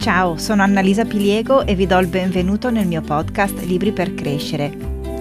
Ciao, 0.00 0.38
sono 0.38 0.62
Annalisa 0.62 1.04
Piliego 1.04 1.66
e 1.66 1.74
vi 1.74 1.86
do 1.86 1.98
il 1.98 2.06
benvenuto 2.06 2.70
nel 2.70 2.86
mio 2.86 3.02
podcast 3.02 3.60
Libri 3.64 3.92
per 3.92 4.14
crescere. 4.14 4.74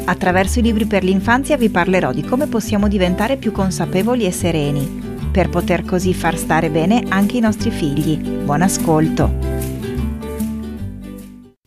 Attraverso 0.06 0.60
i 0.60 0.62
libri 0.62 0.86
per 0.86 1.04
l'infanzia 1.04 1.58
vi 1.58 1.70
parlerò 1.70 2.14
di 2.14 2.24
come 2.24 2.48
possiamo 2.48 2.88
diventare 2.88 3.36
più 3.36 3.52
consapevoli 3.52 4.26
e 4.26 4.32
sereni, 4.32 5.28
per 5.34 5.50
poter 5.50 5.84
così 5.84 6.14
far 6.14 6.38
stare 6.38 6.70
bene 6.70 7.04
anche 7.10 7.36
i 7.36 7.42
nostri 7.42 7.72
figli. 7.72 8.18
Buon 8.20 8.62
ascolto! 8.62 9.38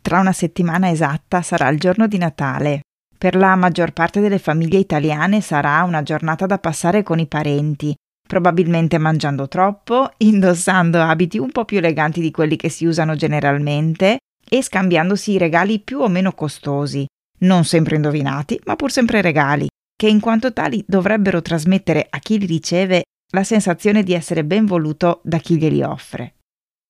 Tra 0.00 0.18
una 0.18 0.32
settimana 0.32 0.88
esatta 0.88 1.42
sarà 1.42 1.68
il 1.68 1.79
giorno 1.79 2.06
di 2.06 2.16
Natale. 2.16 2.80
Per 3.18 3.36
la 3.36 3.54
maggior 3.56 3.92
parte 3.92 4.20
delle 4.20 4.38
famiglie 4.38 4.79
italiane 4.79 5.42
sarà 5.42 5.82
una 5.82 6.02
giornata 6.02 6.46
da 6.46 6.56
passare 6.56 7.02
con 7.02 7.18
i 7.18 7.26
parenti, 7.26 7.94
probabilmente 8.27 8.98
mangiando 8.98 9.48
troppo, 9.48 10.11
indossando 10.18 11.00
abiti 11.00 11.39
un 11.39 11.50
po' 11.50 11.64
più 11.64 11.79
eleganti 11.79 12.21
di 12.21 12.30
quelli 12.30 12.57
che 12.57 12.68
si 12.68 12.86
usano 12.86 13.14
generalmente 13.14 14.18
e 14.49 14.63
scambiandosi 14.63 15.39
regali 15.39 15.80
più 15.80 16.00
o 16.00 16.08
meno 16.08 16.32
costosi, 16.32 17.07
non 17.40 17.64
sempre 17.64 17.96
indovinati, 17.96 18.61
ma 18.64 18.77
pur 18.77 18.90
sempre 18.90 19.21
regali, 19.21 19.66
che 19.96 20.08
in 20.08 20.21
quanto 20.21 20.53
tali 20.53 20.85
dovrebbero 20.86 21.43
trasmettere 21.43 22.07
a 22.08 22.18
chi 22.18 22.39
li 22.39 22.46
riceve 22.46 23.04
la 23.32 23.44
sensazione 23.44 24.03
di 24.03 24.13
essere 24.13 24.44
ben 24.44 24.66
voluto 24.66 25.21
da 25.25 25.39
chi 25.39 25.57
glieli 25.57 25.82
offre. 25.82 26.35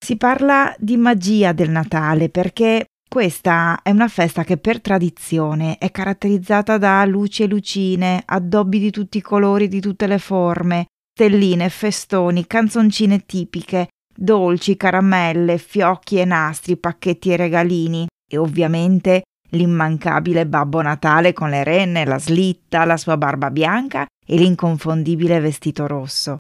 Si 0.03 0.17
parla 0.17 0.75
di 0.79 0.97
magia 0.97 1.53
del 1.53 1.71
Natale 1.71 2.29
perché 2.29 2.87
questa 3.09 3.81
è 3.83 3.91
una 3.91 4.09
festa 4.09 4.43
che 4.43 4.57
per 4.57 4.81
tradizione 4.81 5.77
è 5.79 5.91
caratterizzata 5.91 6.79
da 6.79 7.05
luci 7.05 7.43
e 7.43 7.47
lucine, 7.47 8.23
addobbi 8.25 8.79
di 8.79 8.91
tutti 8.91 9.19
i 9.19 9.21
colori, 9.21 9.69
di 9.69 9.81
tutte 9.81 10.07
le 10.07 10.19
forme, 10.19 10.87
stelline, 11.15 11.69
festoni, 11.69 12.47
canzoncine 12.47 13.25
tipiche, 13.27 13.89
dolci, 14.15 14.77
caramelle, 14.77 15.59
fiocchi 15.59 16.17
e 16.19 16.25
nastri, 16.25 16.77
pacchetti 16.77 17.31
e 17.31 17.37
regalini 17.37 18.07
e 18.29 18.39
ovviamente 18.39 19.23
l'immancabile 19.51 20.47
Babbo 20.47 20.81
Natale 20.81 21.35
con 21.35 21.51
le 21.51 21.63
renne, 21.63 22.07
la 22.07 22.19
slitta, 22.19 22.85
la 22.85 22.97
sua 22.97 23.19
barba 23.19 23.51
bianca 23.51 24.07
e 24.27 24.37
l'inconfondibile 24.37 25.41
vestito 25.41 25.87
rosso. 25.87 26.39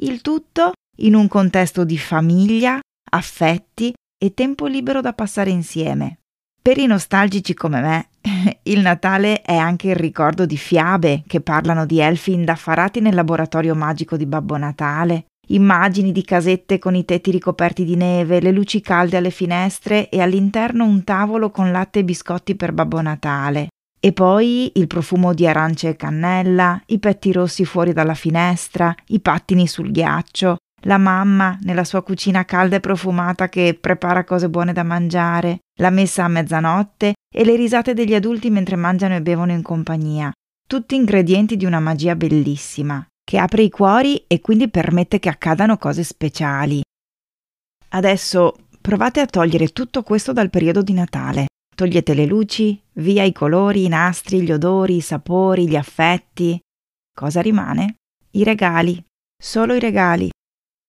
Il 0.00 0.20
tutto 0.20 0.72
in 0.98 1.14
un 1.14 1.28
contesto 1.28 1.84
di 1.84 1.98
famiglia, 1.98 2.80
affetti 3.10 3.92
e 4.20 4.34
tempo 4.34 4.66
libero 4.66 5.00
da 5.00 5.12
passare 5.12 5.50
insieme. 5.50 6.17
Per 6.68 6.76
i 6.76 6.84
nostalgici 6.84 7.54
come 7.54 7.80
me, 7.80 8.08
il 8.64 8.80
Natale 8.80 9.40
è 9.40 9.56
anche 9.56 9.88
il 9.88 9.96
ricordo 9.96 10.44
di 10.44 10.58
fiabe 10.58 11.22
che 11.26 11.40
parlano 11.40 11.86
di 11.86 11.98
elfi 11.98 12.34
indaffarati 12.34 13.00
nel 13.00 13.14
laboratorio 13.14 13.74
magico 13.74 14.18
di 14.18 14.26
Babbo 14.26 14.58
Natale, 14.58 15.28
immagini 15.46 16.12
di 16.12 16.22
casette 16.22 16.78
con 16.78 16.94
i 16.94 17.06
tetti 17.06 17.30
ricoperti 17.30 17.86
di 17.86 17.96
neve, 17.96 18.42
le 18.42 18.52
luci 18.52 18.82
calde 18.82 19.16
alle 19.16 19.30
finestre 19.30 20.10
e 20.10 20.20
all'interno 20.20 20.84
un 20.84 21.04
tavolo 21.04 21.50
con 21.50 21.72
latte 21.72 22.00
e 22.00 22.04
biscotti 22.04 22.54
per 22.54 22.72
Babbo 22.72 23.00
Natale. 23.00 23.68
E 23.98 24.12
poi 24.12 24.70
il 24.74 24.88
profumo 24.88 25.32
di 25.32 25.46
arance 25.46 25.88
e 25.88 25.96
cannella, 25.96 26.82
i 26.88 26.98
petti 26.98 27.32
rossi 27.32 27.64
fuori 27.64 27.94
dalla 27.94 28.12
finestra, 28.12 28.94
i 29.06 29.20
pattini 29.20 29.66
sul 29.66 29.90
ghiaccio, 29.90 30.56
la 30.82 30.98
mamma 30.98 31.56
nella 31.62 31.84
sua 31.84 32.02
cucina 32.02 32.44
calda 32.44 32.76
e 32.76 32.80
profumata 32.80 33.48
che 33.48 33.74
prepara 33.80 34.24
cose 34.24 34.50
buone 34.50 34.74
da 34.74 34.82
mangiare, 34.82 35.60
la 35.78 35.90
messa 35.90 36.24
a 36.24 36.28
mezzanotte 36.28 37.14
e 37.34 37.44
le 37.44 37.56
risate 37.56 37.94
degli 37.94 38.14
adulti 38.14 38.50
mentre 38.50 38.76
mangiano 38.76 39.14
e 39.14 39.22
bevono 39.22 39.52
in 39.52 39.62
compagnia. 39.62 40.32
Tutti 40.66 40.94
ingredienti 40.94 41.56
di 41.56 41.64
una 41.64 41.80
magia 41.80 42.14
bellissima, 42.14 43.06
che 43.24 43.38
apre 43.38 43.62
i 43.62 43.70
cuori 43.70 44.24
e 44.26 44.40
quindi 44.40 44.68
permette 44.68 45.18
che 45.18 45.28
accadano 45.28 45.78
cose 45.78 46.02
speciali. 46.02 46.82
Adesso 47.90 48.56
provate 48.80 49.20
a 49.20 49.26
togliere 49.26 49.68
tutto 49.68 50.02
questo 50.02 50.32
dal 50.32 50.50
periodo 50.50 50.82
di 50.82 50.92
Natale. 50.92 51.46
Togliete 51.74 52.12
le 52.12 52.26
luci, 52.26 52.80
via 52.94 53.22
i 53.22 53.32
colori, 53.32 53.84
i 53.84 53.88
nastri, 53.88 54.42
gli 54.42 54.52
odori, 54.52 54.96
i 54.96 55.00
sapori, 55.00 55.68
gli 55.68 55.76
affetti. 55.76 56.58
Cosa 57.14 57.40
rimane? 57.40 57.94
I 58.32 58.44
regali. 58.44 59.02
Solo 59.40 59.74
i 59.74 59.78
regali. 59.78 60.28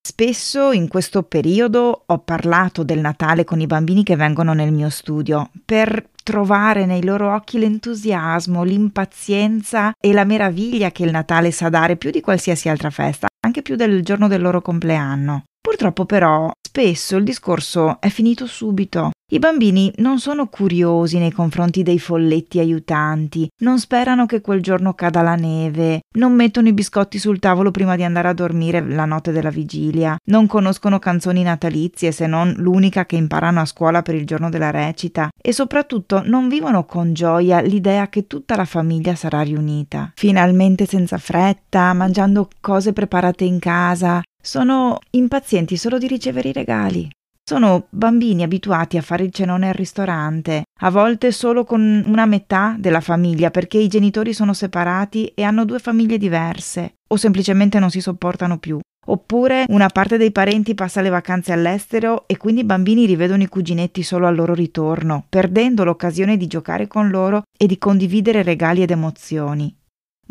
Spesso 0.02 0.72
in 0.72 0.88
questo 0.88 1.24
periodo 1.24 2.04
ho 2.06 2.20
parlato 2.20 2.84
del 2.84 3.00
Natale 3.00 3.44
con 3.44 3.60
i 3.60 3.68
bambini 3.68 4.04
che 4.04 4.16
vengono 4.16 4.54
nel 4.54 4.72
mio 4.72 4.90
studio 4.90 5.52
per 5.66 6.10
trovare 6.24 6.86
nei 6.86 7.04
loro 7.04 7.34
occhi 7.34 7.60
l'entusiasmo, 7.60 8.64
l'impazienza 8.64 9.94
e 10.00 10.14
la 10.14 10.24
meraviglia 10.24 10.92
che 10.92 11.04
il 11.04 11.12
Natale 11.12 11.52
sa 11.52 11.70
dare 11.70 11.96
più 11.96 12.12
di 12.12 12.22
qualsiasi 12.22 12.70
altra 12.70 12.90
festa, 12.90 13.28
anche 13.46 13.62
più 13.62 13.76
del 13.76 14.04
giorno 14.04 14.28
del 14.28 14.42
loro 14.42 14.62
compleanno. 14.62 15.44
Purtroppo 15.62 16.06
però 16.06 16.52
spesso 16.70 17.18
il 17.18 17.24
discorso 17.24 18.00
è 18.00 18.10
finito 18.10 18.46
subito. 18.46 19.10
I 19.32 19.40
bambini 19.40 19.92
non 19.98 20.20
sono 20.20 20.48
curiosi 20.48 21.18
nei 21.18 21.32
confronti 21.32 21.82
dei 21.82 22.00
folletti 22.00 22.60
aiutanti, 22.60 23.48
non 23.64 23.80
sperano 23.80 24.28
che 24.28 24.42
quel 24.42 24.62
giorno 24.62 24.94
cada 24.94 25.22
la 25.22 25.36
neve, 25.36 26.02
non 26.18 26.34
mettono 26.34 26.68
i 26.68 26.74
biscotti 26.74 27.18
sul 27.18 27.40
tavolo 27.40 27.72
prima 27.72 27.96
di 27.96 28.04
andare 28.04 28.28
a 28.28 28.34
dormire 28.34 28.84
la 28.88 29.06
notte 29.06 29.32
della 29.32 29.50
vigilia, 29.50 30.16
non 30.26 30.46
conoscono 30.46 31.00
canzoni 31.00 31.42
natalizie 31.42 32.12
se 32.12 32.28
non 32.28 32.54
l'unica 32.58 33.06
che 33.06 33.16
imparano 33.16 33.62
a 33.62 33.66
scuola 33.66 34.04
per 34.04 34.14
il 34.16 34.26
giorno 34.26 34.50
della 34.50 34.72
recita 34.72 35.30
e 35.42 35.54
soprattutto 35.54 36.22
non 36.24 36.50
vivono 36.50 36.86
con 36.86 37.14
gioia 37.14 37.62
l'idea 37.62 38.10
che 38.10 38.28
tutta 38.28 38.56
la 38.56 38.66
famiglia 38.66 39.16
sarà 39.16 39.42
riunita, 39.42 40.12
finalmente 40.16 40.86
senza 40.86 41.18
fretta, 41.18 41.94
mangiando 41.94 42.48
cose 42.62 42.94
preparate 42.94 43.44
in 43.44 43.60
casa, 43.60 44.22
sono 44.50 44.98
impazienti 45.12 45.78
solo 45.78 46.00
di 46.00 46.08
ricevere 46.08 46.50
i 46.50 46.54
regali. 46.54 47.08
Sono 47.48 47.86
bambini 47.92 48.42
abituati 48.42 48.98
a 48.98 49.04
fare 49.04 49.24
il 49.24 49.32
cenone 49.32 49.68
al 49.68 49.76
ristorante, 49.76 50.64
a 50.82 50.90
volte 50.90 51.32
solo 51.32 51.64
con 51.64 52.04
una 52.08 52.26
metà 52.26 52.76
della 52.80 53.00
famiglia 53.00 53.52
perché 53.52 53.78
i 53.78 53.88
genitori 53.88 54.34
sono 54.34 54.54
separati 54.54 55.28
e 55.36 55.44
hanno 55.44 55.66
due 55.66 55.78
famiglie 55.78 56.18
diverse 56.18 56.96
o 57.10 57.16
semplicemente 57.16 57.78
non 57.78 57.92
si 57.92 58.02
sopportano 58.02 58.58
più. 58.58 58.80
Oppure 59.06 59.66
una 59.70 59.88
parte 59.88 60.18
dei 60.18 60.32
parenti 60.32 60.74
passa 60.74 61.02
le 61.02 61.10
vacanze 61.10 61.52
all'estero 61.52 62.28
e 62.28 62.38
quindi 62.38 62.62
i 62.62 62.66
bambini 62.66 63.06
rivedono 63.06 63.44
i 63.44 63.48
cuginetti 63.48 64.02
solo 64.02 64.26
al 64.26 64.36
loro 64.36 64.56
ritorno, 64.56 65.26
perdendo 65.30 65.84
l'occasione 65.84 66.38
di 66.38 66.48
giocare 66.48 66.88
con 66.88 67.10
loro 67.10 67.44
e 67.56 67.68
di 67.68 67.78
condividere 67.78 68.42
regali 68.42 68.82
ed 68.82 68.90
emozioni. 68.90 69.79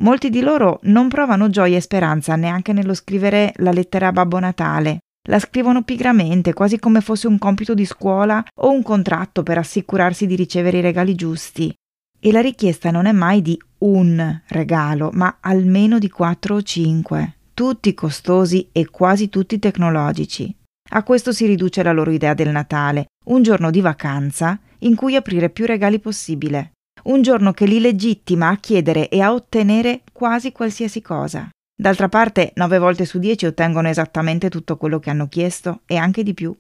Molti 0.01 0.31
di 0.31 0.41
loro 0.41 0.79
non 0.85 1.09
provano 1.09 1.51
gioia 1.51 1.77
e 1.77 1.81
speranza 1.81 2.37
neanche 2.37 2.73
nello 2.73 2.95
scrivere 2.95 3.53
la 3.57 3.73
lettera 3.73 4.09
a 4.09 4.13
Babbo 4.13 4.39
Natale, 4.39 5.01
la 5.29 5.41
scrivono 5.41 5.83
pigramente, 5.83 6.53
quasi 6.53 6.79
come 6.79 7.01
fosse 7.01 7.27
un 7.27 7.37
compito 7.37 7.75
di 7.75 7.85
scuola 7.85 8.45
o 8.61 8.71
un 8.71 8.83
contratto 8.83 9.43
per 9.43 9.59
assicurarsi 9.59 10.27
di 10.27 10.37
ricevere 10.37 10.79
i 10.79 10.83
regali 10.83 11.17
giusti. 11.17 11.75
E 12.21 12.33
la 12.33 12.41
richiesta 12.41 12.93
non 12.93 13.07
è 13.07 13.13
mai 13.13 13.43
di 13.43 13.61
un 13.79 14.41
regalo, 14.47 15.11
ma 15.15 15.39
almeno 15.41 15.99
di 15.99 16.09
quattro 16.09 16.55
o 16.55 16.63
cinque, 16.63 17.35
tutti 17.53 17.93
costosi 17.93 18.69
e 18.71 18.89
quasi 18.91 19.29
tutti 19.29 19.59
tecnologici. 19.59 20.55
A 20.91 21.03
questo 21.03 21.33
si 21.33 21.45
riduce 21.45 21.83
la 21.83 21.93
loro 21.93 22.13
idea 22.13 22.35
del 22.35 22.51
Natale, 22.51 23.07
un 23.27 23.43
giorno 23.43 23.73
di 23.73 23.81
vacanza 23.81 24.59
in 24.81 24.95
cui 24.95 25.17
aprire 25.17 25.51
più 25.51 25.67
regali 25.67 25.99
possibile, 25.99 26.73
un 27.05 27.23
giorno 27.23 27.53
che 27.53 27.67
li 27.67 27.81
legittima 27.81 28.49
a 28.49 28.57
chiedere 28.57 29.09
e 29.09 29.21
a 29.21 29.33
ottenere 29.33 30.03
quasi 30.13 30.53
qualsiasi 30.53 31.01
cosa. 31.01 31.49
D'altra 31.81 32.09
parte, 32.09 32.53
nove 32.57 32.79
volte 32.79 33.05
su 33.05 33.19
dieci 33.19 33.47
ottengono 33.47 33.89
esattamente 33.89 34.49
tutto 34.49 34.77
quello 34.77 34.99
che 34.99 35.11
hanno 35.11 35.29
chiesto 35.29 35.83
e 35.87 35.97
anche 35.97 36.23
di 36.23 36.35
più. 36.35 36.57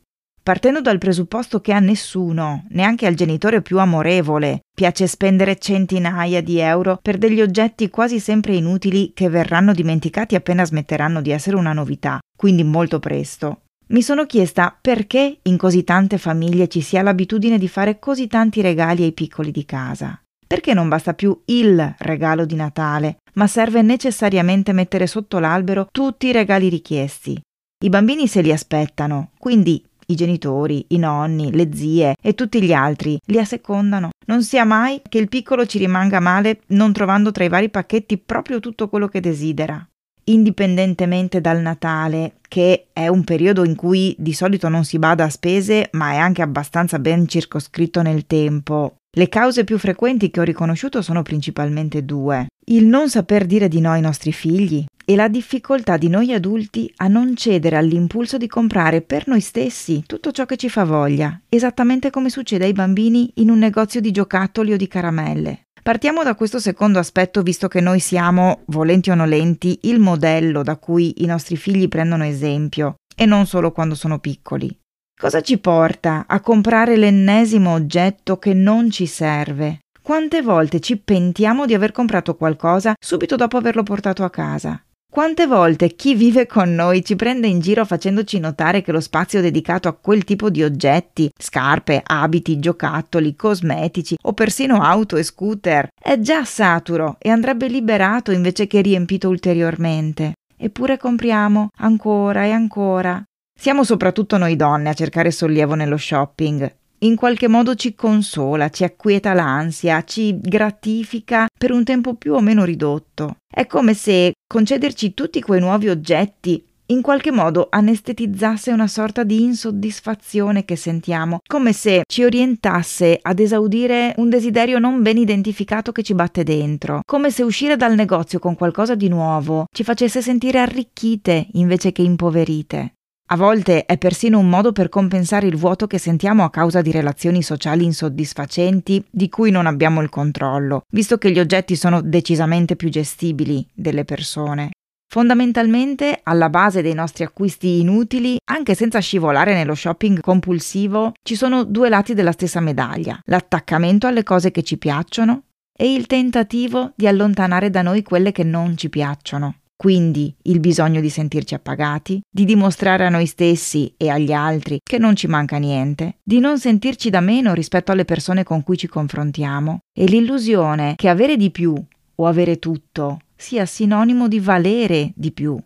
Partendo 0.48 0.80
dal 0.80 0.96
presupposto 0.96 1.60
che 1.60 1.72
a 1.72 1.78
nessuno, 1.78 2.64
neanche 2.70 3.06
al 3.06 3.14
genitore 3.14 3.60
più 3.60 3.78
amorevole, 3.80 4.60
piace 4.74 5.06
spendere 5.06 5.58
centinaia 5.58 6.40
di 6.40 6.58
euro 6.58 6.98
per 7.02 7.18
degli 7.18 7.42
oggetti 7.42 7.90
quasi 7.90 8.18
sempre 8.18 8.54
inutili 8.54 9.12
che 9.12 9.28
verranno 9.28 9.74
dimenticati 9.74 10.36
appena 10.36 10.64
smetteranno 10.64 11.20
di 11.20 11.32
essere 11.32 11.56
una 11.56 11.74
novità, 11.74 12.18
quindi 12.34 12.64
molto 12.64 12.98
presto. 12.98 13.62
Mi 13.88 14.00
sono 14.00 14.24
chiesta 14.24 14.74
perché 14.80 15.40
in 15.42 15.56
così 15.58 15.84
tante 15.84 16.16
famiglie 16.16 16.68
ci 16.68 16.80
sia 16.80 17.02
l'abitudine 17.02 17.58
di 17.58 17.68
fare 17.68 17.98
così 17.98 18.26
tanti 18.26 18.62
regali 18.62 19.02
ai 19.02 19.12
piccoli 19.12 19.50
di 19.50 19.64
casa. 19.64 20.18
Perché 20.48 20.72
non 20.72 20.88
basta 20.88 21.12
più 21.12 21.38
il 21.44 21.94
regalo 21.98 22.46
di 22.46 22.54
Natale, 22.54 23.18
ma 23.34 23.46
serve 23.46 23.82
necessariamente 23.82 24.72
mettere 24.72 25.06
sotto 25.06 25.38
l'albero 25.38 25.88
tutti 25.92 26.28
i 26.28 26.32
regali 26.32 26.70
richiesti? 26.70 27.38
I 27.84 27.88
bambini 27.90 28.26
se 28.26 28.40
li 28.40 28.50
aspettano, 28.50 29.32
quindi 29.38 29.84
i 30.06 30.14
genitori, 30.14 30.86
i 30.88 30.96
nonni, 30.96 31.52
le 31.52 31.68
zie 31.74 32.14
e 32.18 32.34
tutti 32.34 32.62
gli 32.62 32.72
altri 32.72 33.18
li 33.26 33.38
assecondano. 33.38 34.08
Non 34.26 34.42
sia 34.42 34.64
mai 34.64 35.02
che 35.06 35.18
il 35.18 35.28
piccolo 35.28 35.66
ci 35.66 35.76
rimanga 35.76 36.18
male 36.18 36.60
non 36.68 36.94
trovando 36.94 37.30
tra 37.30 37.44
i 37.44 37.48
vari 37.48 37.68
pacchetti 37.68 38.16
proprio 38.16 38.58
tutto 38.58 38.88
quello 38.88 39.06
che 39.06 39.20
desidera. 39.20 39.86
Indipendentemente 40.24 41.42
dal 41.42 41.60
Natale, 41.60 42.36
che 42.48 42.86
è 42.92 43.08
un 43.08 43.22
periodo 43.24 43.64
in 43.64 43.74
cui 43.74 44.14
di 44.18 44.32
solito 44.32 44.68
non 44.68 44.84
si 44.84 44.98
bada 44.98 45.24
a 45.24 45.30
spese, 45.30 45.88
ma 45.92 46.12
è 46.12 46.16
anche 46.16 46.42
abbastanza 46.42 46.98
ben 46.98 47.26
circoscritto 47.26 48.02
nel 48.02 48.26
tempo, 48.26 48.97
le 49.16 49.28
cause 49.28 49.64
più 49.64 49.78
frequenti 49.78 50.30
che 50.30 50.40
ho 50.40 50.44
riconosciuto 50.44 51.00
sono 51.02 51.22
principalmente 51.22 52.04
due. 52.04 52.46
Il 52.66 52.86
non 52.86 53.08
saper 53.08 53.46
dire 53.46 53.68
di 53.68 53.80
no 53.80 53.90
ai 53.90 54.02
nostri 54.02 54.32
figli 54.32 54.84
e 55.04 55.16
la 55.16 55.28
difficoltà 55.28 55.96
di 55.96 56.08
noi 56.08 56.34
adulti 56.34 56.92
a 56.96 57.08
non 57.08 57.34
cedere 57.34 57.76
all'impulso 57.76 58.36
di 58.36 58.46
comprare 58.46 59.00
per 59.00 59.26
noi 59.26 59.40
stessi 59.40 60.02
tutto 60.06 60.30
ciò 60.32 60.44
che 60.44 60.58
ci 60.58 60.68
fa 60.68 60.84
voglia, 60.84 61.40
esattamente 61.48 62.10
come 62.10 62.28
succede 62.28 62.66
ai 62.66 62.74
bambini 62.74 63.32
in 63.36 63.48
un 63.48 63.58
negozio 63.58 64.02
di 64.02 64.10
giocattoli 64.10 64.74
o 64.74 64.76
di 64.76 64.86
caramelle. 64.86 65.62
Partiamo 65.82 66.22
da 66.22 66.34
questo 66.34 66.58
secondo 66.58 66.98
aspetto 66.98 67.40
visto 67.40 67.68
che 67.68 67.80
noi 67.80 68.00
siamo, 68.00 68.64
volenti 68.66 69.08
o 69.08 69.14
nolenti, 69.14 69.78
il 69.84 69.98
modello 69.98 70.62
da 70.62 70.76
cui 70.76 71.22
i 71.22 71.26
nostri 71.26 71.56
figli 71.56 71.88
prendono 71.88 72.24
esempio, 72.24 72.96
e 73.16 73.24
non 73.24 73.46
solo 73.46 73.72
quando 73.72 73.94
sono 73.94 74.18
piccoli. 74.18 74.78
Cosa 75.20 75.40
ci 75.40 75.58
porta 75.58 76.26
a 76.28 76.38
comprare 76.38 76.96
l'ennesimo 76.96 77.72
oggetto 77.72 78.38
che 78.38 78.54
non 78.54 78.88
ci 78.88 79.06
serve? 79.06 79.80
Quante 80.00 80.42
volte 80.42 80.78
ci 80.78 80.96
pentiamo 80.96 81.66
di 81.66 81.74
aver 81.74 81.90
comprato 81.90 82.36
qualcosa 82.36 82.94
subito 82.96 83.34
dopo 83.34 83.56
averlo 83.56 83.82
portato 83.82 84.22
a 84.22 84.30
casa? 84.30 84.80
Quante 85.10 85.48
volte 85.48 85.96
chi 85.96 86.14
vive 86.14 86.46
con 86.46 86.72
noi 86.72 87.04
ci 87.04 87.16
prende 87.16 87.48
in 87.48 87.58
giro 87.58 87.84
facendoci 87.84 88.38
notare 88.38 88.80
che 88.80 88.92
lo 88.92 89.00
spazio 89.00 89.40
dedicato 89.40 89.88
a 89.88 89.96
quel 90.00 90.22
tipo 90.22 90.50
di 90.50 90.62
oggetti, 90.62 91.28
scarpe, 91.36 92.00
abiti, 92.06 92.60
giocattoli, 92.60 93.34
cosmetici 93.34 94.16
o 94.22 94.32
persino 94.34 94.80
auto 94.82 95.16
e 95.16 95.24
scooter, 95.24 95.88
è 96.00 96.20
già 96.20 96.44
saturo 96.44 97.16
e 97.18 97.28
andrebbe 97.30 97.66
liberato 97.66 98.30
invece 98.30 98.68
che 98.68 98.80
riempito 98.82 99.28
ulteriormente. 99.28 100.34
Eppure 100.56 100.96
compriamo 100.96 101.70
ancora 101.78 102.44
e 102.44 102.52
ancora. 102.52 103.20
Siamo 103.60 103.82
soprattutto 103.82 104.36
noi 104.36 104.54
donne 104.54 104.90
a 104.90 104.94
cercare 104.94 105.32
sollievo 105.32 105.74
nello 105.74 105.96
shopping 105.96 106.76
in 107.00 107.14
qualche 107.14 107.46
modo 107.46 107.74
ci 107.74 107.94
consola, 107.94 108.70
ci 108.70 108.82
acquieta 108.82 109.32
l'ansia, 109.32 110.02
ci 110.02 110.38
gratifica 110.40 111.46
per 111.56 111.70
un 111.70 111.84
tempo 111.84 112.14
più 112.14 112.34
o 112.34 112.40
meno 112.40 112.64
ridotto. 112.64 113.36
È 113.48 113.66
come 113.66 113.94
se 113.94 114.32
concederci 114.46 115.14
tutti 115.14 115.40
quei 115.40 115.60
nuovi 115.60 115.88
oggetti 115.88 116.64
in 116.90 117.02
qualche 117.02 117.30
modo 117.30 117.66
anestetizzasse 117.70 118.72
una 118.72 118.86
sorta 118.86 119.22
di 119.22 119.42
insoddisfazione 119.42 120.64
che 120.64 120.74
sentiamo, 120.74 121.40
come 121.46 121.72
se 121.72 122.02
ci 122.08 122.24
orientasse 122.24 123.18
ad 123.20 123.38
esaudire 123.38 124.14
un 124.16 124.30
desiderio 124.30 124.78
non 124.78 125.02
ben 125.02 125.18
identificato 125.18 125.92
che 125.92 126.02
ci 126.02 126.14
batte 126.14 126.44
dentro, 126.44 127.02
come 127.04 127.30
se 127.30 127.42
uscire 127.42 127.76
dal 127.76 127.94
negozio 127.94 128.38
con 128.38 128.56
qualcosa 128.56 128.94
di 128.94 129.08
nuovo 129.08 129.66
ci 129.70 129.84
facesse 129.84 130.22
sentire 130.22 130.60
arricchite 130.60 131.48
invece 131.52 131.92
che 131.92 132.02
impoverite. 132.02 132.94
A 133.30 133.36
volte 133.36 133.84
è 133.84 133.98
persino 133.98 134.38
un 134.38 134.48
modo 134.48 134.72
per 134.72 134.88
compensare 134.88 135.46
il 135.46 135.56
vuoto 135.56 135.86
che 135.86 135.98
sentiamo 135.98 136.44
a 136.44 136.50
causa 136.50 136.80
di 136.80 136.90
relazioni 136.90 137.42
sociali 137.42 137.84
insoddisfacenti 137.84 139.04
di 139.10 139.28
cui 139.28 139.50
non 139.50 139.66
abbiamo 139.66 140.00
il 140.00 140.08
controllo, 140.08 140.84
visto 140.90 141.18
che 141.18 141.30
gli 141.30 141.38
oggetti 141.38 141.76
sono 141.76 142.00
decisamente 142.00 142.74
più 142.74 142.88
gestibili 142.88 143.66
delle 143.74 144.06
persone. 144.06 144.70
Fondamentalmente, 145.10 146.20
alla 146.22 146.48
base 146.48 146.80
dei 146.80 146.94
nostri 146.94 147.24
acquisti 147.24 147.80
inutili, 147.80 148.38
anche 148.50 148.74
senza 148.74 148.98
scivolare 148.98 149.52
nello 149.52 149.74
shopping 149.74 150.20
compulsivo, 150.20 151.12
ci 151.22 151.34
sono 151.34 151.64
due 151.64 151.90
lati 151.90 152.14
della 152.14 152.32
stessa 152.32 152.60
medaglia, 152.60 153.20
l'attaccamento 153.26 154.06
alle 154.06 154.22
cose 154.22 154.50
che 154.50 154.62
ci 154.62 154.78
piacciono 154.78 155.42
e 155.78 155.92
il 155.92 156.06
tentativo 156.06 156.92
di 156.96 157.06
allontanare 157.06 157.68
da 157.68 157.82
noi 157.82 158.02
quelle 158.02 158.32
che 158.32 158.42
non 158.42 158.74
ci 158.78 158.88
piacciono. 158.88 159.56
Quindi 159.80 160.34
il 160.42 160.58
bisogno 160.58 161.00
di 161.00 161.08
sentirci 161.08 161.54
appagati, 161.54 162.20
di 162.28 162.44
dimostrare 162.44 163.06
a 163.06 163.10
noi 163.10 163.26
stessi 163.26 163.94
e 163.96 164.08
agli 164.08 164.32
altri 164.32 164.80
che 164.82 164.98
non 164.98 165.14
ci 165.14 165.28
manca 165.28 165.58
niente, 165.58 166.16
di 166.20 166.40
non 166.40 166.58
sentirci 166.58 167.10
da 167.10 167.20
meno 167.20 167.54
rispetto 167.54 167.92
alle 167.92 168.04
persone 168.04 168.42
con 168.42 168.64
cui 168.64 168.76
ci 168.76 168.88
confrontiamo 168.88 169.78
e 169.96 170.06
l'illusione 170.06 170.94
che 170.96 171.08
avere 171.08 171.36
di 171.36 171.52
più 171.52 171.80
o 172.16 172.26
avere 172.26 172.58
tutto 172.58 173.20
sia 173.36 173.66
sinonimo 173.66 174.26
di 174.26 174.40
valere 174.40 175.12
di 175.14 175.30
più. 175.30 175.56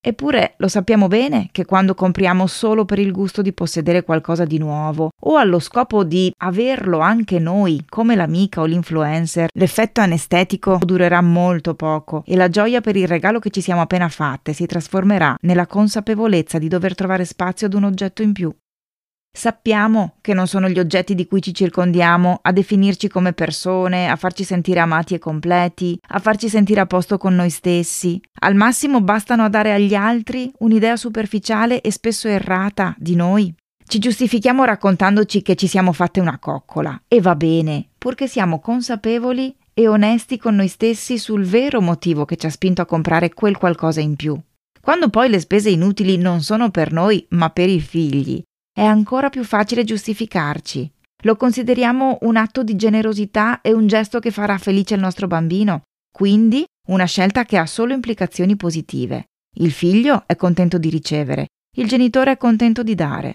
Eppure 0.00 0.54
lo 0.58 0.68
sappiamo 0.68 1.08
bene 1.08 1.48
che 1.50 1.64
quando 1.64 1.94
compriamo 1.94 2.46
solo 2.46 2.84
per 2.84 3.00
il 3.00 3.10
gusto 3.10 3.42
di 3.42 3.52
possedere 3.52 4.04
qualcosa 4.04 4.44
di 4.44 4.56
nuovo 4.56 5.10
o 5.22 5.36
allo 5.36 5.58
scopo 5.58 6.04
di 6.04 6.32
averlo 6.38 7.00
anche 7.00 7.40
noi, 7.40 7.84
come 7.88 8.14
l'amica 8.14 8.60
o 8.60 8.64
l'influencer, 8.64 9.48
l'effetto 9.52 10.00
anestetico 10.00 10.78
durerà 10.80 11.20
molto 11.20 11.74
poco 11.74 12.22
e 12.26 12.36
la 12.36 12.48
gioia 12.48 12.80
per 12.80 12.94
il 12.94 13.08
regalo 13.08 13.40
che 13.40 13.50
ci 13.50 13.60
siamo 13.60 13.80
appena 13.80 14.08
fatte 14.08 14.52
si 14.52 14.66
trasformerà 14.66 15.34
nella 15.40 15.66
consapevolezza 15.66 16.58
di 16.58 16.68
dover 16.68 16.94
trovare 16.94 17.24
spazio 17.24 17.66
ad 17.66 17.74
un 17.74 17.84
oggetto 17.84 18.22
in 18.22 18.32
più. 18.32 18.54
Sappiamo 19.38 20.16
che 20.20 20.34
non 20.34 20.48
sono 20.48 20.68
gli 20.68 20.78
oggetti 20.78 21.14
di 21.14 21.26
cui 21.26 21.40
ci 21.40 21.54
circondiamo 21.54 22.40
a 22.42 22.50
definirci 22.50 23.08
come 23.08 23.32
persone, 23.32 24.08
a 24.08 24.16
farci 24.16 24.42
sentire 24.42 24.80
amati 24.80 25.14
e 25.14 25.18
completi, 25.18 25.98
a 26.08 26.18
farci 26.18 26.48
sentire 26.48 26.80
a 26.80 26.86
posto 26.86 27.18
con 27.18 27.34
noi 27.34 27.50
stessi. 27.50 28.20
Al 28.40 28.56
massimo 28.56 29.00
bastano 29.00 29.44
a 29.44 29.48
dare 29.48 29.72
agli 29.72 29.94
altri 29.94 30.50
un'idea 30.58 30.96
superficiale 30.96 31.80
e 31.80 31.92
spesso 31.92 32.26
errata 32.26 32.94
di 32.98 33.14
noi. 33.14 33.54
Ci 33.86 33.98
giustifichiamo 34.00 34.64
raccontandoci 34.64 35.40
che 35.40 35.54
ci 35.54 35.66
siamo 35.66 35.92
fatte 35.92 36.20
una 36.20 36.38
coccola 36.38 37.00
e 37.06 37.20
va 37.20 37.36
bene, 37.36 37.90
purché 37.96 38.26
siamo 38.26 38.58
consapevoli 38.60 39.56
e 39.72 39.86
onesti 39.86 40.36
con 40.36 40.56
noi 40.56 40.68
stessi 40.68 41.16
sul 41.16 41.44
vero 41.44 41.80
motivo 41.80 42.24
che 42.24 42.36
ci 42.36 42.46
ha 42.46 42.50
spinto 42.50 42.82
a 42.82 42.86
comprare 42.86 43.32
quel 43.32 43.56
qualcosa 43.56 44.00
in 44.00 44.16
più. 44.16 44.36
Quando 44.80 45.08
poi 45.08 45.28
le 45.28 45.38
spese 45.38 45.70
inutili 45.70 46.18
non 46.18 46.42
sono 46.42 46.70
per 46.70 46.92
noi, 46.92 47.24
ma 47.30 47.50
per 47.50 47.68
i 47.68 47.80
figli, 47.80 48.42
è 48.78 48.84
ancora 48.84 49.28
più 49.28 49.42
facile 49.42 49.82
giustificarci. 49.82 50.88
Lo 51.24 51.34
consideriamo 51.34 52.18
un 52.20 52.36
atto 52.36 52.62
di 52.62 52.76
generosità 52.76 53.60
e 53.60 53.72
un 53.72 53.88
gesto 53.88 54.20
che 54.20 54.30
farà 54.30 54.56
felice 54.56 54.94
il 54.94 55.00
nostro 55.00 55.26
bambino, 55.26 55.82
quindi 56.12 56.64
una 56.86 57.06
scelta 57.06 57.44
che 57.44 57.58
ha 57.58 57.66
solo 57.66 57.92
implicazioni 57.92 58.54
positive. 58.54 59.30
Il 59.56 59.72
figlio 59.72 60.22
è 60.26 60.36
contento 60.36 60.78
di 60.78 60.90
ricevere, 60.90 61.48
il 61.76 61.88
genitore 61.88 62.30
è 62.30 62.36
contento 62.36 62.84
di 62.84 62.94
dare. 62.94 63.34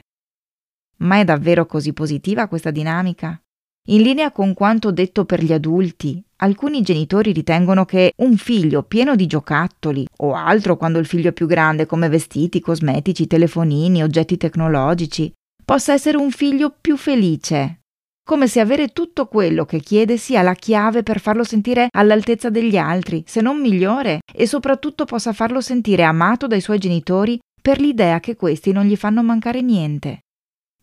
Ma 1.00 1.20
è 1.20 1.26
davvero 1.26 1.66
così 1.66 1.92
positiva 1.92 2.48
questa 2.48 2.72
dinamica? 2.72 3.38
In 3.88 4.02
linea 4.02 4.32
con 4.32 4.54
quanto 4.54 4.92
detto 4.92 5.26
per 5.26 5.44
gli 5.44 5.52
adulti, 5.52 6.24
alcuni 6.38 6.82
genitori 6.82 7.34
ritengono 7.34 7.84
che 7.84 8.14
un 8.18 8.38
figlio 8.38 8.84
pieno 8.84 9.14
di 9.16 9.28
giocattoli 9.28 10.08
o 10.20 10.34
altro 10.34 10.78
quando 10.78 11.00
il 11.00 11.06
figlio 11.06 11.30
è 11.30 11.34
più 11.34 11.48
grande 11.48 11.86
come 11.86 12.08
vestiti, 12.08 12.62
cosmetici, 12.62 13.28
telefonini, 13.28 14.02
oggetti 14.02 14.38
tecnologici, 14.38 15.34
possa 15.66 15.92
essere 15.92 16.16
un 16.16 16.32
figlio 16.32 16.74
più 16.80 16.96
felice, 16.96 17.82
come 18.26 18.48
se 18.48 18.62
avere 18.62 18.94
tutto 18.94 19.28
quello 19.28 19.66
che 19.66 19.82
chiede 19.82 20.16
sia 20.16 20.42
la 20.44 20.54
chiave 20.54 21.04
per 21.04 21.20
farlo 21.20 21.44
sentire 21.44 21.90
all'altezza 21.92 22.50
degli 22.50 22.78
altri, 22.78 23.24
se 23.28 23.42
non 23.42 23.60
migliore, 23.60 24.20
e 24.34 24.48
soprattutto 24.48 25.04
possa 25.04 25.34
farlo 25.34 25.60
sentire 25.60 26.04
amato 26.04 26.48
dai 26.48 26.62
suoi 26.62 26.80
genitori 26.80 27.38
per 27.62 27.82
l'idea 27.82 28.22
che 28.22 28.38
questi 28.38 28.72
non 28.72 28.86
gli 28.86 28.96
fanno 28.96 29.22
mancare 29.24 29.62
niente. 29.62 30.20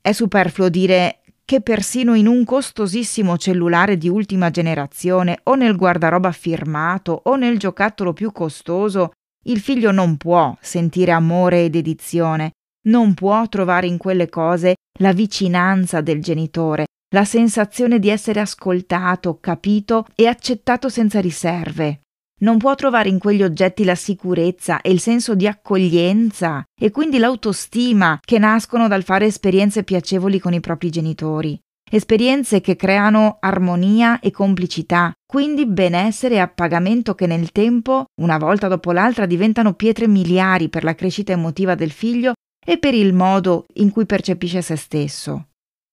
È 0.03 0.13
superfluo 0.13 0.69
dire 0.69 1.20
che 1.51 1.61
persino 1.61 2.15
in 2.15 2.29
un 2.29 2.45
costosissimo 2.45 3.37
cellulare 3.37 3.97
di 3.97 4.09
ultima 4.09 4.51
generazione 4.51 5.41
o 5.43 5.57
nel 5.57 5.75
guardaroba 5.75 6.31
firmato 6.31 7.23
o 7.25 7.35
nel 7.35 7.59
giocattolo 7.59 8.13
più 8.13 8.31
costoso, 8.31 9.15
il 9.47 9.59
figlio 9.59 9.91
non 9.91 10.17
può 10.17 10.57
sentire 10.61 11.11
amore 11.11 11.65
e 11.65 11.69
dedizione, 11.69 12.53
non 12.87 13.15
può 13.15 13.49
trovare 13.49 13.89
in 13.89 13.97
quelle 13.97 14.29
cose 14.29 14.77
la 15.01 15.13
vicinanza 15.13 16.01
del 16.01 16.23
genitore, 16.23 16.87
la 17.13 17.25
sensazione 17.25 17.99
di 17.99 18.11
essere 18.11 18.39
ascoltato, 18.39 19.39
capito 19.41 20.07
e 20.15 20.29
accettato 20.29 20.89
senza 20.89 21.19
riserve 21.19 22.03
non 22.41 22.59
può 22.59 22.75
trovare 22.75 23.09
in 23.09 23.19
quegli 23.19 23.43
oggetti 23.43 23.85
la 23.85 23.95
sicurezza 23.95 24.81
e 24.81 24.91
il 24.91 25.01
senso 25.01 25.35
di 25.35 25.47
accoglienza 25.47 26.65
e 26.79 26.91
quindi 26.91 27.19
l'autostima 27.19 28.19
che 28.21 28.39
nascono 28.39 28.89
dal 28.89 29.03
fare 29.03 29.27
esperienze 29.27 29.83
piacevoli 29.83 30.39
con 30.39 30.53
i 30.53 30.61
propri 30.61 30.91
genitori. 30.91 31.59
Esperienze 31.93 32.61
che 32.61 32.77
creano 32.77 33.39
armonia 33.41 34.21
e 34.21 34.31
complicità, 34.31 35.13
quindi 35.27 35.67
benessere 35.67 36.37
e 36.37 36.39
appagamento 36.39 37.17
che 37.17 37.27
nel 37.27 37.51
tempo, 37.51 38.05
una 38.21 38.39
volta 38.39 38.69
dopo 38.69 38.93
l'altra, 38.93 39.27
diventano 39.27 39.75
pietre 39.75 40.07
miliari 40.07 40.69
per 40.69 40.85
la 40.85 40.95
crescita 40.95 41.33
emotiva 41.33 41.75
del 41.75 41.91
figlio 41.91 42.35
e 42.65 42.79
per 42.79 42.95
il 42.95 43.13
modo 43.13 43.67
in 43.75 43.91
cui 43.91 44.07
percepisce 44.07 44.63
se 44.63 44.77
stesso. 44.77 45.49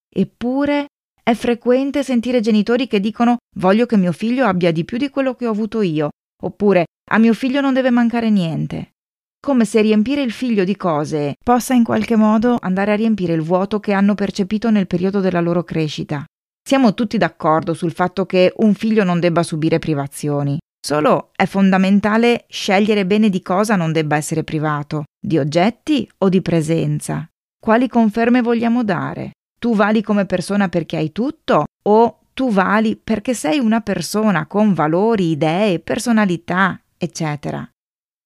Eppure 0.07 0.85
è 1.23 1.33
frequente 1.33 2.03
sentire 2.03 2.41
genitori 2.41 2.87
che 2.87 2.99
dicono 2.99 3.37
voglio 3.57 3.87
che 3.87 3.97
mio 3.97 4.11
figlio 4.11 4.45
abbia 4.45 4.71
di 4.71 4.85
più 4.85 4.97
di 4.97 5.09
quello 5.09 5.33
che 5.33 5.47
ho 5.47 5.51
avuto 5.51 5.81
io 5.81 6.09
Oppure 6.43 6.85
a 7.11 7.17
mio 7.17 7.33
figlio 7.33 7.61
non 7.61 7.73
deve 7.73 7.89
mancare 7.89 8.29
niente. 8.29 8.91
Come 9.39 9.65
se 9.65 9.81
riempire 9.81 10.21
il 10.21 10.31
figlio 10.31 10.63
di 10.63 10.75
cose 10.75 11.35
possa 11.43 11.73
in 11.73 11.83
qualche 11.83 12.15
modo 12.15 12.57
andare 12.59 12.91
a 12.91 12.95
riempire 12.95 13.33
il 13.33 13.41
vuoto 13.41 13.79
che 13.79 13.93
hanno 13.93 14.15
percepito 14.15 14.69
nel 14.69 14.87
periodo 14.87 15.19
della 15.19 15.39
loro 15.39 15.63
crescita. 15.63 16.25
Siamo 16.67 16.93
tutti 16.93 17.17
d'accordo 17.17 17.73
sul 17.73 17.93
fatto 17.93 18.25
che 18.25 18.51
un 18.57 18.73
figlio 18.73 19.03
non 19.03 19.19
debba 19.19 19.43
subire 19.43 19.79
privazioni. 19.79 20.57
Solo 20.85 21.29
è 21.35 21.45
fondamentale 21.45 22.45
scegliere 22.49 23.05
bene 23.05 23.29
di 23.29 23.41
cosa 23.41 23.75
non 23.75 23.91
debba 23.91 24.17
essere 24.17 24.43
privato, 24.43 25.03
di 25.19 25.37
oggetti 25.37 26.09
o 26.19 26.29
di 26.29 26.41
presenza. 26.41 27.27
Quali 27.59 27.87
conferme 27.87 28.41
vogliamo 28.41 28.83
dare? 28.83 29.31
Tu 29.59 29.75
vali 29.75 30.01
come 30.01 30.25
persona 30.25 30.67
perché 30.69 30.97
hai 30.97 31.11
tutto 31.11 31.63
o 31.83 32.19
tu 32.37 32.51
vali 32.51 32.95
perché 32.95 33.33
sei 33.33 33.57
una 33.57 33.81
persona 33.81 34.45
con 34.45 34.75
valori, 34.75 35.31
idee, 35.31 35.79
personalità, 35.79 36.79
eccetera. 36.95 37.67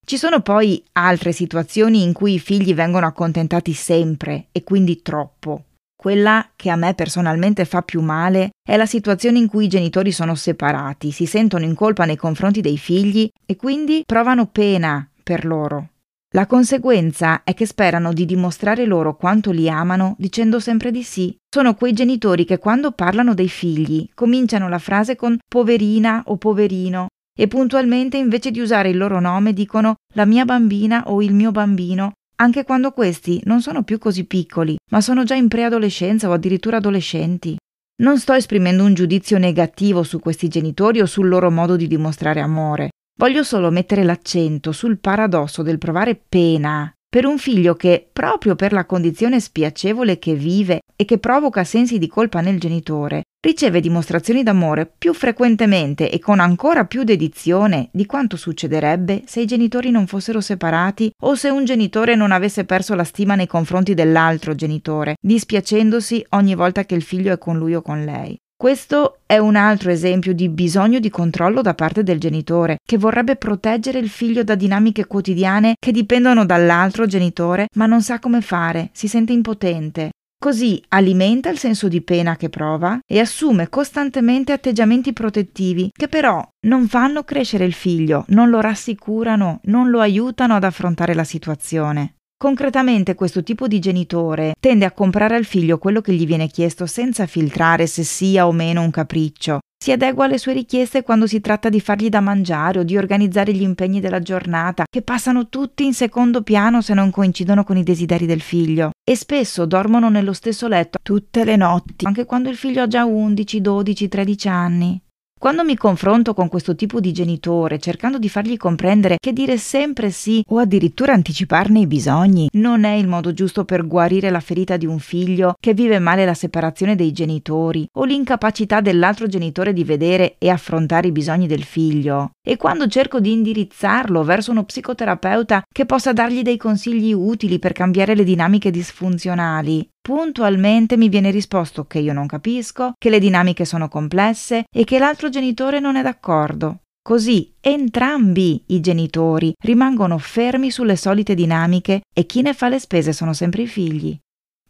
Ci 0.05 0.17
sono 0.17 0.41
poi 0.41 0.83
altre 0.91 1.31
situazioni 1.31 2.03
in 2.03 2.11
cui 2.11 2.33
i 2.33 2.39
figli 2.39 2.73
vengono 2.73 3.05
accontentati 3.05 3.71
sempre 3.71 4.47
e 4.51 4.65
quindi 4.65 5.01
troppo. 5.01 5.63
Quella 5.95 6.49
che 6.57 6.69
a 6.69 6.75
me 6.75 6.93
personalmente 6.93 7.63
fa 7.63 7.83
più 7.83 8.01
male 8.01 8.49
è 8.61 8.75
la 8.75 8.85
situazione 8.85 9.37
in 9.37 9.47
cui 9.47 9.65
i 9.65 9.69
genitori 9.69 10.11
sono 10.11 10.35
separati, 10.35 11.11
si 11.11 11.25
sentono 11.25 11.63
in 11.63 11.73
colpa 11.73 12.03
nei 12.03 12.17
confronti 12.17 12.59
dei 12.59 12.77
figli 12.77 13.29
e 13.45 13.55
quindi 13.55 14.03
provano 14.05 14.47
pena 14.47 15.07
per 15.23 15.45
loro. 15.45 15.91
La 16.33 16.47
conseguenza 16.47 17.43
è 17.45 17.53
che 17.53 17.65
sperano 17.65 18.11
di 18.11 18.25
dimostrare 18.25 18.83
loro 18.83 19.15
quanto 19.15 19.51
li 19.51 19.69
amano 19.69 20.15
dicendo 20.17 20.59
sempre 20.59 20.91
di 20.91 21.03
sì. 21.03 21.33
Sono 21.53 21.75
quei 21.75 21.91
genitori 21.91 22.45
che 22.45 22.59
quando 22.59 22.93
parlano 22.93 23.33
dei 23.33 23.49
figli 23.49 24.07
cominciano 24.13 24.69
la 24.69 24.79
frase 24.79 25.17
con 25.17 25.37
poverina 25.45 26.23
o 26.27 26.37
poverino 26.37 27.07
e 27.37 27.49
puntualmente 27.49 28.15
invece 28.15 28.51
di 28.51 28.61
usare 28.61 28.87
il 28.87 28.97
loro 28.97 29.19
nome 29.19 29.51
dicono 29.51 29.95
la 30.13 30.23
mia 30.23 30.45
bambina 30.45 31.03
o 31.07 31.21
il 31.21 31.33
mio 31.33 31.51
bambino 31.51 32.13
anche 32.37 32.63
quando 32.63 32.91
questi 32.91 33.41
non 33.43 33.61
sono 33.61 33.83
più 33.83 33.97
così 33.99 34.23
piccoli, 34.23 34.77
ma 34.91 35.01
sono 35.01 35.25
già 35.25 35.35
in 35.35 35.49
preadolescenza 35.49 36.29
o 36.29 36.31
addirittura 36.31 36.77
adolescenti. 36.77 37.57
Non 38.01 38.17
sto 38.17 38.31
esprimendo 38.31 38.85
un 38.85 38.93
giudizio 38.93 39.37
negativo 39.37 40.03
su 40.03 40.19
questi 40.19 40.47
genitori 40.47 41.01
o 41.01 41.05
sul 41.05 41.27
loro 41.27 41.51
modo 41.51 41.75
di 41.75 41.85
dimostrare 41.85 42.39
amore. 42.39 42.91
Voglio 43.19 43.43
solo 43.43 43.69
mettere 43.71 44.05
l'accento 44.05 44.71
sul 44.71 44.99
paradosso 44.99 45.63
del 45.63 45.77
provare 45.77 46.15
pena 46.15 46.91
per 47.11 47.25
un 47.25 47.37
figlio 47.37 47.75
che, 47.75 48.07
proprio 48.09 48.55
per 48.55 48.71
la 48.71 48.85
condizione 48.85 49.41
spiacevole 49.41 50.17
che 50.17 50.33
vive 50.33 50.79
e 50.95 51.03
che 51.03 51.17
provoca 51.17 51.65
sensi 51.65 51.99
di 51.99 52.07
colpa 52.07 52.39
nel 52.39 52.57
genitore, 52.57 53.23
riceve 53.45 53.81
dimostrazioni 53.81 54.43
d'amore 54.43 54.89
più 54.97 55.13
frequentemente 55.13 56.09
e 56.09 56.19
con 56.19 56.39
ancora 56.39 56.85
più 56.85 57.03
dedizione 57.03 57.89
di 57.91 58.05
quanto 58.05 58.37
succederebbe 58.37 59.23
se 59.25 59.41
i 59.41 59.45
genitori 59.45 59.91
non 59.91 60.07
fossero 60.07 60.39
separati 60.39 61.11
o 61.23 61.35
se 61.35 61.49
un 61.49 61.65
genitore 61.65 62.15
non 62.15 62.31
avesse 62.31 62.63
perso 62.63 62.95
la 62.95 63.03
stima 63.03 63.35
nei 63.35 63.47
confronti 63.47 63.93
dell'altro 63.93 64.55
genitore, 64.55 65.15
dispiacendosi 65.19 66.25
ogni 66.29 66.55
volta 66.55 66.85
che 66.85 66.95
il 66.95 67.03
figlio 67.03 67.33
è 67.33 67.37
con 67.37 67.57
lui 67.57 67.75
o 67.75 67.81
con 67.81 68.05
lei. 68.05 68.39
Questo 68.61 69.21
è 69.25 69.39
un 69.39 69.55
altro 69.55 69.89
esempio 69.89 70.35
di 70.35 70.47
bisogno 70.47 70.99
di 70.99 71.09
controllo 71.09 71.63
da 71.63 71.73
parte 71.73 72.03
del 72.03 72.19
genitore, 72.19 72.77
che 72.87 72.99
vorrebbe 72.99 73.35
proteggere 73.35 73.97
il 73.97 74.07
figlio 74.07 74.43
da 74.43 74.53
dinamiche 74.53 75.07
quotidiane 75.07 75.73
che 75.79 75.91
dipendono 75.91 76.45
dall'altro 76.45 77.07
genitore, 77.07 77.65
ma 77.75 77.87
non 77.87 78.03
sa 78.03 78.19
come 78.19 78.39
fare, 78.41 78.91
si 78.93 79.07
sente 79.07 79.33
impotente. 79.33 80.11
Così 80.39 80.79
alimenta 80.89 81.49
il 81.49 81.57
senso 81.57 81.87
di 81.87 82.01
pena 82.01 82.35
che 82.35 82.49
prova 82.49 82.99
e 83.03 83.19
assume 83.19 83.67
costantemente 83.67 84.51
atteggiamenti 84.51 85.11
protettivi 85.11 85.89
che 85.91 86.07
però 86.07 86.47
non 86.67 86.87
fanno 86.87 87.23
crescere 87.23 87.65
il 87.65 87.73
figlio, 87.73 88.25
non 88.27 88.51
lo 88.51 88.61
rassicurano, 88.61 89.61
non 89.63 89.89
lo 89.89 90.01
aiutano 90.01 90.53
ad 90.53 90.63
affrontare 90.63 91.15
la 91.15 91.23
situazione. 91.23 92.17
Concretamente 92.41 93.13
questo 93.13 93.43
tipo 93.43 93.67
di 93.67 93.77
genitore 93.77 94.55
tende 94.59 94.85
a 94.85 94.91
comprare 94.91 95.35
al 95.35 95.45
figlio 95.45 95.77
quello 95.77 96.01
che 96.01 96.11
gli 96.11 96.25
viene 96.25 96.47
chiesto 96.47 96.87
senza 96.87 97.27
filtrare 97.27 97.85
se 97.85 98.01
sia 98.01 98.47
o 98.47 98.51
meno 98.51 98.81
un 98.81 98.89
capriccio. 98.89 99.59
Si 99.77 99.91
adegua 99.91 100.25
alle 100.25 100.39
sue 100.39 100.53
richieste 100.53 101.03
quando 101.03 101.27
si 101.27 101.39
tratta 101.39 101.69
di 101.69 101.79
fargli 101.79 102.09
da 102.09 102.19
mangiare 102.19 102.79
o 102.79 102.83
di 102.83 102.97
organizzare 102.97 103.53
gli 103.53 103.61
impegni 103.61 103.99
della 103.99 104.21
giornata, 104.21 104.85
che 104.89 105.03
passano 105.03 105.49
tutti 105.49 105.85
in 105.85 105.93
secondo 105.93 106.41
piano 106.41 106.81
se 106.81 106.95
non 106.95 107.11
coincidono 107.11 107.63
con 107.63 107.77
i 107.77 107.83
desideri 107.83 108.25
del 108.25 108.41
figlio. 108.41 108.89
E 109.07 109.15
spesso 109.15 109.67
dormono 109.67 110.09
nello 110.09 110.33
stesso 110.33 110.67
letto 110.67 110.97
tutte 111.03 111.45
le 111.45 111.55
notti, 111.55 112.07
anche 112.07 112.25
quando 112.25 112.49
il 112.49 112.55
figlio 112.55 112.81
ha 112.81 112.87
già 112.87 113.05
11, 113.05 113.61
12, 113.61 114.07
13 114.07 114.47
anni. 114.47 115.01
Quando 115.41 115.63
mi 115.63 115.75
confronto 115.75 116.35
con 116.35 116.49
questo 116.49 116.75
tipo 116.75 116.99
di 116.99 117.11
genitore, 117.11 117.79
cercando 117.79 118.19
di 118.19 118.29
fargli 118.29 118.57
comprendere 118.57 119.17
che 119.19 119.33
dire 119.33 119.57
sempre 119.57 120.11
sì 120.11 120.43
o 120.49 120.59
addirittura 120.59 121.13
anticiparne 121.13 121.79
i 121.79 121.87
bisogni 121.87 122.47
non 122.53 122.83
è 122.83 122.91
il 122.91 123.07
modo 123.07 123.33
giusto 123.33 123.65
per 123.65 123.87
guarire 123.87 124.29
la 124.29 124.39
ferita 124.39 124.77
di 124.77 124.85
un 124.85 124.99
figlio 124.99 125.55
che 125.59 125.73
vive 125.73 125.97
male 125.97 126.25
la 126.25 126.35
separazione 126.35 126.95
dei 126.95 127.11
genitori 127.11 127.87
o 127.93 128.03
l'incapacità 128.03 128.81
dell'altro 128.81 129.25
genitore 129.25 129.73
di 129.73 129.83
vedere 129.83 130.35
e 130.37 130.47
affrontare 130.47 131.07
i 131.07 131.11
bisogni 131.11 131.47
del 131.47 131.63
figlio, 131.63 132.33
e 132.47 132.55
quando 132.55 132.87
cerco 132.87 133.19
di 133.19 133.31
indirizzarlo 133.31 134.23
verso 134.23 134.51
uno 134.51 134.63
psicoterapeuta 134.63 135.63
che 135.67 135.87
possa 135.87 136.13
dargli 136.13 136.43
dei 136.43 136.57
consigli 136.57 137.13
utili 137.13 137.57
per 137.57 137.71
cambiare 137.71 138.13
le 138.13 138.23
dinamiche 138.23 138.69
disfunzionali, 138.69 139.89
Puntualmente 140.01 140.97
mi 140.97 141.09
viene 141.09 141.29
risposto 141.29 141.85
che 141.85 141.99
io 141.99 142.11
non 142.11 142.25
capisco, 142.25 142.93
che 142.97 143.11
le 143.11 143.19
dinamiche 143.19 143.65
sono 143.65 143.87
complesse 143.87 144.63
e 144.75 144.83
che 144.83 144.97
l'altro 144.97 145.29
genitore 145.29 145.79
non 145.79 145.95
è 145.95 146.01
d'accordo. 146.01 146.79
Così 147.03 147.53
entrambi 147.61 148.63
i 148.67 148.79
genitori 148.79 149.53
rimangono 149.63 150.17
fermi 150.17 150.71
sulle 150.71 150.95
solite 150.95 151.35
dinamiche 151.35 152.01
e 152.15 152.25
chi 152.25 152.41
ne 152.41 152.53
fa 152.53 152.67
le 152.67 152.79
spese 152.79 153.13
sono 153.13 153.33
sempre 153.33 153.61
i 153.61 153.67
figli. 153.67 154.17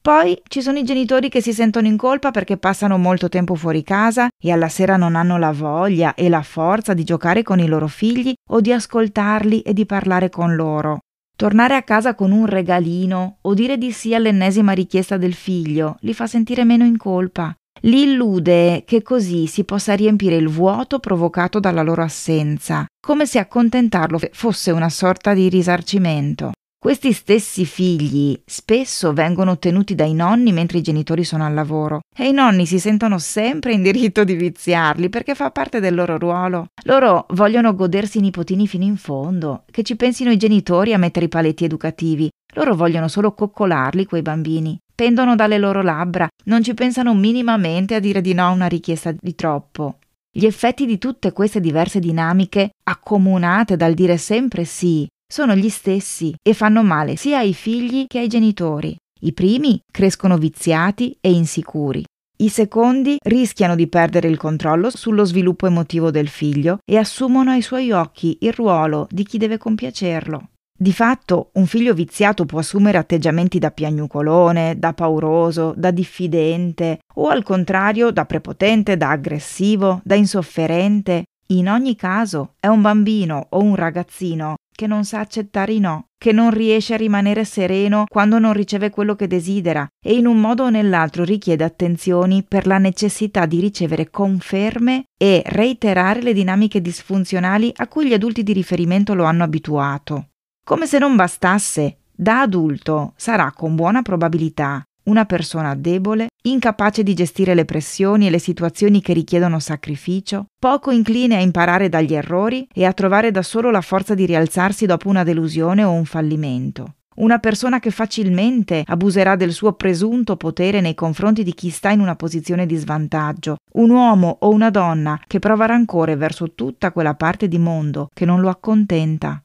Poi 0.02 0.42
ci 0.48 0.62
sono 0.62 0.80
i 0.80 0.84
genitori 0.84 1.30
che 1.30 1.42
si 1.42 1.54
sentono 1.54 1.88
in 1.88 1.96
colpa 1.96 2.32
perché 2.32 2.58
passano 2.58 2.98
molto 2.98 3.30
tempo 3.30 3.56
fuori 3.56 3.84
casa 3.84 4.28
e 4.42 4.52
alla 4.52 4.68
sera 4.68 4.98
non 4.98 5.16
hanno 5.16 5.38
la 5.38 5.52
voglia 5.52 6.14
e 6.16 6.28
la 6.28 6.42
forza 6.42 6.94
di 6.94 7.04
giocare 7.04 7.44
con 7.44 7.60
i 7.60 7.68
loro 7.68 7.88
figli 7.88 8.34
o 8.50 8.60
di 8.60 8.74
ascoltarli 8.74 9.62
e 9.62 9.74
di 9.74 9.86
parlare 9.86 10.30
con 10.30 10.56
loro. 10.56 11.00
Tornare 11.42 11.74
a 11.74 11.82
casa 11.82 12.14
con 12.14 12.32
un 12.32 12.46
regalino 12.46 13.38
o 13.42 13.56
dire 13.56 13.80
di 13.80 13.92
sì 13.92 14.14
all'ennesima 14.14 14.74
richiesta 14.74 15.18
del 15.18 15.34
figlio 15.34 15.98
li 16.02 16.14
fa 16.14 16.28
sentire 16.28 16.64
meno 16.64 16.86
in 16.86 16.98
colpa. 16.98 17.52
Li 17.80 18.04
illude 18.04 18.84
che 18.86 19.02
così 19.02 19.48
si 19.48 19.64
possa 19.64 19.96
riempire 19.96 20.36
il 20.36 20.48
vuoto 20.48 21.00
provocato 21.00 21.60
dalla 21.60 21.82
loro 21.82 22.04
assenza, 22.04 22.86
come 23.04 23.26
se 23.26 23.40
accontentarlo 23.40 24.20
fosse 24.34 24.70
una 24.70 24.90
sorta 24.90 25.34
di 25.34 25.50
risarcimento. 25.50 26.52
Questi 26.84 27.14
stessi 27.14 27.64
figli 27.64 28.42
spesso 28.44 29.14
vengono 29.14 29.60
tenuti 29.60 29.94
dai 29.94 30.16
nonni 30.16 30.52
mentre 30.52 30.80
i 30.80 30.82
genitori 30.82 31.24
sono 31.24 31.46
al 31.46 31.54
lavoro 31.54 32.00
e 32.12 32.28
i 32.28 32.32
nonni 32.32 32.66
si 32.66 32.80
sentono 32.80 33.20
sempre 33.20 33.74
in 33.74 33.84
diritto 33.84 34.24
di 34.24 34.34
viziarli 34.34 35.08
perché 35.10 35.36
fa 35.36 35.52
parte 35.52 35.80
del 35.80 35.94
loro 35.94 36.18
ruolo. 36.18 36.70
Loro 36.86 37.28
vogliono 37.34 37.76
godersi 37.76 38.18
i 38.18 38.22
nipotini 38.22 38.66
fino 38.66 38.84
in 38.84 38.98
fondo, 38.98 39.66
che 39.70 39.84
ci 39.84 39.96
pensino 39.96 40.32
i 40.32 40.38
genitori 40.38 40.92
a 40.92 40.98
mettere 40.98 41.28
i 41.28 41.30
paletti 41.30 41.66
educativi. 41.66 42.32
Loro 42.56 42.74
vogliono 42.74 43.08
solo 43.08 43.36
coccolarli 43.36 44.08
quei 44.08 44.24
bambini. 44.24 44.76
Pendono 44.96 45.36
dalle 45.36 45.60
loro 45.60 45.84
labbra, 45.84 46.28
non 46.46 46.64
ci 46.64 46.74
pensano 46.74 47.14
minimamente 47.14 47.94
a 47.94 48.00
dire 48.00 48.22
di 48.22 48.34
no 48.34 48.48
a 48.48 48.50
una 48.50 48.66
richiesta 48.66 49.14
di 49.16 49.36
troppo. 49.36 50.00
Gli 50.34 50.48
effetti 50.48 50.88
di 50.88 50.98
tutte 50.98 51.32
queste 51.32 51.60
diverse 51.60 52.00
dinamiche, 52.00 52.72
accomunate 52.86 53.78
dal 53.78 53.94
dire 53.94 54.18
sempre 54.18 54.66
sì, 54.66 55.08
sono 55.32 55.56
gli 55.56 55.70
stessi 55.70 56.36
e 56.42 56.54
fanno 56.54 56.84
male 56.84 57.16
sia 57.16 57.38
ai 57.38 57.54
figli 57.54 58.06
che 58.06 58.20
ai 58.20 58.28
genitori. 58.28 58.94
I 59.22 59.32
primi 59.32 59.80
crescono 59.90 60.38
viziati 60.38 61.18
e 61.22 61.32
insicuri. 61.32 62.04
I 62.40 62.50
secondi 62.50 63.18
rischiano 63.22 63.76
di 63.76 63.88
perdere 63.88 64.28
il 64.28 64.36
controllo 64.36 64.90
sullo 64.90 65.24
sviluppo 65.24 65.68
emotivo 65.68 66.12
del 66.12 66.28
figlio 66.28 66.80
e 66.84 66.98
assumono 66.98 67.52
ai 67.52 67.62
suoi 67.62 67.92
occhi 67.92 68.40
il 68.42 68.52
ruolo 68.52 69.08
di 69.10 69.24
chi 69.24 69.38
deve 69.38 69.58
compiacerlo. 69.58 70.50
Di 70.78 70.92
fatto, 70.92 71.52
un 71.54 71.68
figlio 71.68 71.94
viziato 71.94 72.46
può 72.46 72.60
assumere 72.60 72.98
atteggiamenti 72.98 73.60
da 73.60 73.70
piagnucolone, 73.70 74.80
da 74.80 74.94
pauroso, 74.94 75.74
da 75.78 75.92
diffidente 75.92 77.02
o 77.16 77.30
al 77.30 77.44
contrario 77.44 78.12
da 78.12 78.26
prepotente, 78.26 78.98
da 78.98 79.12
aggressivo, 79.12 80.02
da 80.04 80.16
insofferente. 80.16 81.24
In 81.52 81.70
ogni 81.70 81.96
caso, 81.96 82.56
è 82.60 82.68
un 82.68 82.82
bambino 82.82 83.46
o 83.50 83.62
un 83.62 83.76
ragazzino 83.76 84.56
che 84.74 84.88
non 84.88 85.04
sa 85.06 85.20
accettare 85.20 85.74
i 85.74 85.80
no, 85.80 86.08
che 86.18 86.32
non 86.32 86.52
riesce 86.52 86.94
a 86.94 86.98
rimanere 86.98 87.46
sereno 87.46 88.06
quando 88.08 88.40
non 88.40 88.54
riceve 88.54 88.90
quello 88.90 89.16
che 89.16 89.28
desidera 89.28 89.88
e 90.04 90.14
in 90.14 90.28
un 90.28 90.40
modo 90.40 90.64
o 90.64 90.70
nell'altro 90.70 91.24
richiede 91.24 91.64
attenzioni 91.64 92.44
per 92.44 92.68
la 92.68 92.78
necessità 92.78 93.46
di 93.46 93.60
ricevere 93.60 94.10
conferme 94.10 95.06
e 95.18 95.44
reiterare 95.46 96.22
le 96.22 96.34
dinamiche 96.34 96.82
disfunzionali 96.82 97.72
a 97.76 97.88
cui 97.88 98.08
gli 98.08 98.14
adulti 98.14 98.44
di 98.44 98.54
riferimento 98.54 99.14
lo 99.14 99.24
hanno 99.24 99.44
abituato. 99.44 100.28
Come 100.64 100.86
se 100.86 101.00
non 101.00 101.16
bastasse, 101.16 101.98
da 102.12 102.42
adulto 102.42 103.14
sarà 103.16 103.52
con 103.52 103.76
buona 103.76 104.02
probabilità 104.02 104.84
una 105.04 105.26
persona 105.26 105.76
debole, 105.76 106.28
incapace 106.44 107.04
di 107.04 107.14
gestire 107.14 107.56
le 107.56 107.66
pressioni 107.66 108.28
e 108.28 108.30
le 108.30 108.40
situazioni 108.40 109.02
che 109.02 109.14
richiedono 109.14 109.60
sacrificio, 109.60 110.46
poco 110.60 110.92
incline 110.92 111.36
a 111.36 111.42
imparare 111.42 111.90
dagli 111.90 112.14
errori 112.14 112.68
e 112.74 112.86
a 112.86 112.94
trovare 112.94 113.32
da 113.32 113.42
solo 113.42 113.72
la 113.72 113.82
forza 113.82 114.14
di 114.14 114.26
rialzarsi 114.26 114.86
dopo 114.86 115.10
una 115.10 115.24
delusione 115.24 115.84
o 115.84 115.92
un 115.92 116.06
fallimento. 116.06 116.96
Una 117.14 117.40
persona 117.40 117.80
che 117.80 117.92
facilmente 117.92 118.84
abuserà 118.86 119.36
del 119.36 119.52
suo 119.52 119.74
presunto 119.74 120.38
potere 120.38 120.80
nei 120.80 120.96
confronti 120.96 121.44
di 121.44 121.54
chi 121.54 121.70
sta 121.70 121.90
in 121.90 122.00
una 122.00 122.16
posizione 122.16 122.66
di 122.66 122.76
svantaggio, 122.76 123.58
un 123.74 123.90
uomo 123.90 124.38
o 124.40 124.50
una 124.50 124.70
donna 124.70 125.20
che 125.28 125.40
prova 125.40 125.66
rancore 125.66 126.16
verso 126.16 126.54
tutta 126.54 126.92
quella 126.92 127.16
parte 127.16 127.48
di 127.50 127.58
mondo 127.58 128.10
che 128.14 128.26
non 128.26 128.40
lo 128.40 128.50
accontenta. 128.50 129.44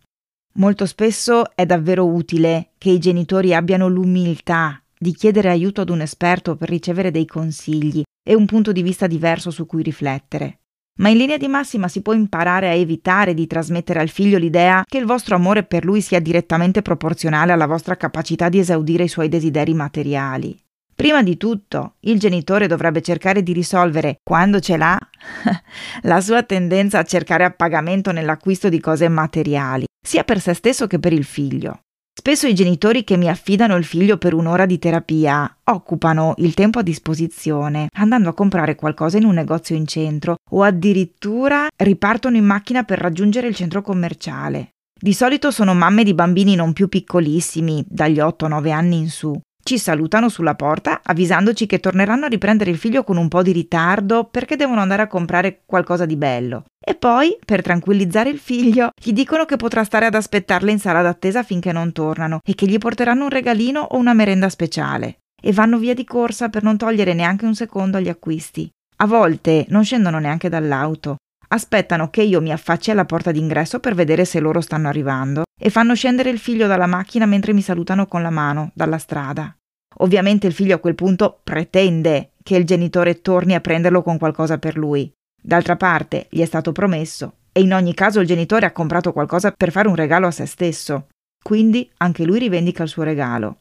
Molto 0.55 0.87
spesso 0.87 1.55
è 1.55 1.67
davvero 1.67 2.07
utile 2.07 2.71
che 2.79 2.91
i 2.91 2.99
genitori 2.99 3.53
abbiano 3.53 3.89
l'umiltà 3.89 4.81
di 4.99 5.15
chiedere 5.15 5.51
aiuto 5.51 5.81
ad 5.81 5.91
un 5.91 6.01
esperto 6.01 6.57
per 6.57 6.69
ricevere 6.69 7.11
dei 7.11 7.27
consigli 7.27 8.03
e 8.27 8.35
un 8.35 8.47
punto 8.47 8.73
di 8.73 8.83
vista 8.83 9.07
diverso 9.07 9.51
su 9.51 9.67
cui 9.67 9.83
riflettere. 9.83 10.61
ma 10.99 11.11
in 11.11 11.19
linea 11.19 11.37
di 11.37 11.47
massima 11.47 11.89
si 11.89 12.01
può 12.01 12.15
imparare 12.15 12.69
a 12.69 12.73
evitare 12.73 13.35
di 13.35 13.47
trasmettere 13.47 14.01
al 14.01 14.09
figlio 14.09 14.39
l'idea 14.39 14.83
che 14.87 14.97
il 14.97 15.05
vostro 15.05 15.35
amore 15.35 15.63
per 15.63 15.85
lui 15.85 16.01
sia 16.01 16.21
direttamente 16.21 16.81
proporzionale 16.81 17.53
alla 17.53 17.67
vostra 17.67 17.97
capacità 17.97 18.49
di 18.49 18.59
esaudire 18.59 19.05
i 19.05 19.09
suoi 19.09 19.29
desideri 19.29 19.75
materiali. 19.75 20.59
Prima 20.95 21.23
di 21.23 21.37
tutto, 21.37 21.97
il 22.01 22.19
genitore 22.19 22.67
dovrebbe 22.67 23.03
cercare 23.03 23.43
di 23.43 23.53
risolvere, 23.53 24.21
quando 24.25 24.61
ce 24.61 24.79
l'ha, 24.79 24.99
la 26.05 26.23
sua 26.23 26.43
tendenza 26.43 27.01
a 27.01 27.05
cercare 27.05 27.45
appagamento 27.45 28.13
nell'acquisto 28.13 28.71
di 28.71 28.81
cose 28.81 29.07
materiali, 29.09 29.85
sia 30.03 30.25
per 30.25 30.41
se 30.41 30.55
stesso 30.55 30.87
che 30.87 30.99
per 30.99 31.13
il 31.13 31.25
figlio. 31.25 31.81
Spesso 32.27 32.49
i 32.49 32.55
genitori 32.55 33.05
che 33.05 33.17
mi 33.17 33.29
affidano 33.29 33.77
il 33.77 33.85
figlio 33.85 34.17
per 34.19 34.35
un'ora 34.35 34.67
di 34.67 34.81
terapia 34.81 35.59
occupano 35.63 36.35
il 36.39 36.55
tempo 36.55 36.81
a 36.81 36.83
disposizione 36.83 37.87
andando 37.93 38.31
a 38.31 38.35
comprare 38.35 38.75
qualcosa 38.75 39.17
in 39.17 39.27
un 39.27 39.35
negozio 39.35 39.77
in 39.77 39.87
centro 39.87 40.35
o 40.51 40.65
addirittura 40.65 41.69
ripartono 41.77 42.37
in 42.37 42.45
macchina 42.45 42.83
per 42.83 42.99
raggiungere 42.99 43.47
il 43.47 43.55
centro 43.55 43.81
commerciale. 43.81 44.71
Di 44.93 45.13
solito 45.13 45.53
sono 45.53 45.73
mamme 45.73 46.03
di 46.03 46.15
bambini 46.15 46.57
non 46.57 46.73
più 46.73 46.89
piccolissimi, 46.89 47.85
dagli 47.87 48.19
8-9 48.19 48.73
anni 48.73 48.97
in 48.97 49.09
su, 49.09 49.41
ci 49.67 49.79
salutano 49.79 50.29
sulla 50.29 50.55
porta 50.55 51.01
avvisandoci 51.03 51.67
che 51.67 51.81
torneranno 51.81 52.27
a 52.27 52.29
riprendere 52.29 52.71
il 52.71 52.79
figlio 52.79 53.03
con 53.03 53.17
un 53.17 53.27
po' 53.27 53.43
di 53.43 53.51
ritardo 53.51 54.23
perché 54.23 54.55
devono 54.55 54.81
andare 54.81 55.03
a 55.03 55.09
comprare 55.09 55.63
qualcosa 55.67 56.07
di 56.07 56.15
bello. 56.15 56.67
E 56.79 56.95
poi, 56.95 57.37
per 57.45 57.63
tranquillizzare 57.63 58.31
il 58.31 58.39
figlio, 58.39 58.91
gli 58.97 59.13
dicono 59.13 59.45
che 59.45 59.57
potrà 59.57 59.83
stare 59.83 60.07
ad 60.07 60.15
aspettarle 60.15 60.71
in 60.71 60.79
sala 60.79 61.03
d'attesa 61.03 61.43
finché 61.43 61.73
non 61.73 61.91
tornano 61.91 62.39
e 62.45 62.55
che 62.55 62.67
gli 62.67 62.79
porteranno 62.79 63.25
un 63.25 63.31
regalino 63.31 63.81
o 63.81 63.97
una 63.97 64.15
merenda 64.15 64.49
speciale. 64.49 65.19
E 65.43 65.53
vanno 65.53 65.79
via 65.79 65.95
di 65.95 66.05
corsa 66.05 66.49
per 66.49 66.63
non 66.63 66.77
togliere 66.77 67.13
neanche 67.13 67.45
un 67.45 67.57
secondo 67.57 67.97
agli 67.97 68.09
acquisti. 68.09 68.71
A 68.99 69.07
volte 69.07 69.67
non 69.71 69.85
scendono 69.85 70.21
neanche 70.21 70.49
dall'auto. 70.49 71.17
Aspettano 71.49 72.11
che 72.11 72.23
io 72.23 72.41
mi 72.41 72.53
affacci 72.53 72.91
alla 72.91 73.05
porta 73.05 73.31
d'ingresso 73.31 73.79
per 73.79 73.95
vedere 73.95 74.25
se 74.25 74.41
loro 74.41 74.61
stanno 74.61 74.89
arrivando 74.89 75.45
e 75.59 75.71
fanno 75.71 75.95
scendere 75.95 76.31
il 76.31 76.39
figlio 76.39 76.67
dalla 76.67 76.87
macchina 76.87 77.27
mentre 77.27 77.53
mi 77.53 77.63
salutano 77.63 78.07
con 78.07 78.23
la 78.23 78.31
mano 78.31 78.71
dalla 78.75 78.99
strada. 78.99 79.57
Ovviamente 79.99 80.47
il 80.47 80.53
figlio 80.53 80.75
a 80.75 80.79
quel 80.79 80.95
punto 80.95 81.41
pretende 81.43 82.33
che 82.43 82.57
il 82.57 82.65
genitore 82.65 83.21
torni 83.23 83.55
a 83.55 83.61
prenderlo 83.61 84.03
con 84.03 84.19
qualcosa 84.19 84.59
per 84.59 84.77
lui. 84.77 85.11
D'altra 85.41 85.77
parte 85.77 86.27
gli 86.31 86.41
è 86.41 86.45
stato 86.45 86.73
promesso 86.73 87.35
e 87.53 87.61
in 87.61 87.73
ogni 87.73 87.95
caso 87.95 88.21
il 88.21 88.27
genitore 88.27 88.67
ha 88.67 88.73
comprato 88.73 89.13
qualcosa 89.13 89.53
per 89.53 89.71
fare 89.71 89.89
un 89.89 89.95
regalo 89.95 90.27
a 90.27 90.31
se 90.31 90.47
stesso. 90.47 91.09
Quindi 91.43 91.89
anche 91.99 92.25
lui 92.25 92.39
rivendica 92.39 92.83
il 92.83 92.89
suo 92.89 93.05
regalo. 93.05 93.59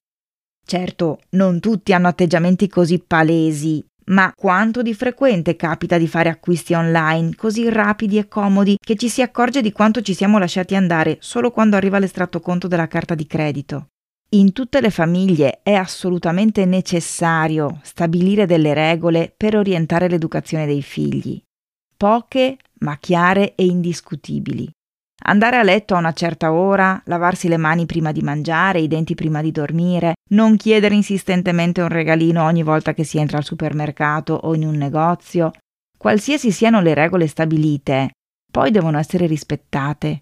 Certo, 0.67 1.19
non 1.31 1.59
tutti 1.59 1.93
hanno 1.93 2.07
atteggiamenti 2.07 2.67
così 2.67 2.99
palesi, 2.99 3.85
ma 4.05 4.33
quanto 4.35 4.81
di 4.81 4.93
frequente 4.93 5.55
capita 5.55 5.97
di 5.97 6.07
fare 6.07 6.29
acquisti 6.29 6.73
online 6.73 7.35
così 7.35 7.69
rapidi 7.69 8.17
e 8.17 8.27
comodi 8.27 8.77
che 8.79 8.95
ci 8.95 9.09
si 9.09 9.21
accorge 9.21 9.61
di 9.61 9.71
quanto 9.71 10.01
ci 10.01 10.13
siamo 10.13 10.37
lasciati 10.37 10.75
andare 10.75 11.17
solo 11.21 11.51
quando 11.51 11.75
arriva 11.75 11.99
l'estratto 11.99 12.39
conto 12.39 12.67
della 12.67 12.87
carta 12.87 13.15
di 13.15 13.25
credito. 13.25 13.87
In 14.29 14.51
tutte 14.51 14.81
le 14.81 14.89
famiglie 14.89 15.61
è 15.63 15.73
assolutamente 15.73 16.65
necessario 16.65 17.79
stabilire 17.83 18.45
delle 18.45 18.73
regole 18.73 19.33
per 19.35 19.55
orientare 19.55 20.09
l'educazione 20.09 20.65
dei 20.65 20.81
figli. 20.81 21.41
Poche, 21.95 22.57
ma 22.79 22.97
chiare 22.97 23.55
e 23.55 23.65
indiscutibili. 23.65 24.69
Andare 25.27 25.57
a 25.57 25.63
letto 25.63 25.95
a 25.95 25.97
una 25.97 26.13
certa 26.13 26.51
ora, 26.51 27.01
lavarsi 27.05 27.47
le 27.47 27.57
mani 27.57 27.87
prima 27.87 28.11
di 28.11 28.21
mangiare, 28.21 28.79
i 28.79 28.87
denti 28.87 29.15
prima 29.15 29.41
di 29.41 29.51
dormire, 29.51 30.13
non 30.29 30.55
chiedere 30.55 30.93
insistentemente 30.93 31.81
un 31.81 31.87
regalino 31.87 32.43
ogni 32.43 32.61
volta 32.61 32.93
che 32.93 33.03
si 33.03 33.17
entra 33.17 33.37
al 33.37 33.43
supermercato 33.43 34.33
o 34.33 34.53
in 34.53 34.67
un 34.67 34.75
negozio. 34.75 35.51
Qualsiasi 35.97 36.51
siano 36.51 36.79
le 36.79 36.93
regole 36.93 37.25
stabilite, 37.25 38.11
poi 38.51 38.69
devono 38.69 38.99
essere 38.99 39.25
rispettate. 39.25 40.21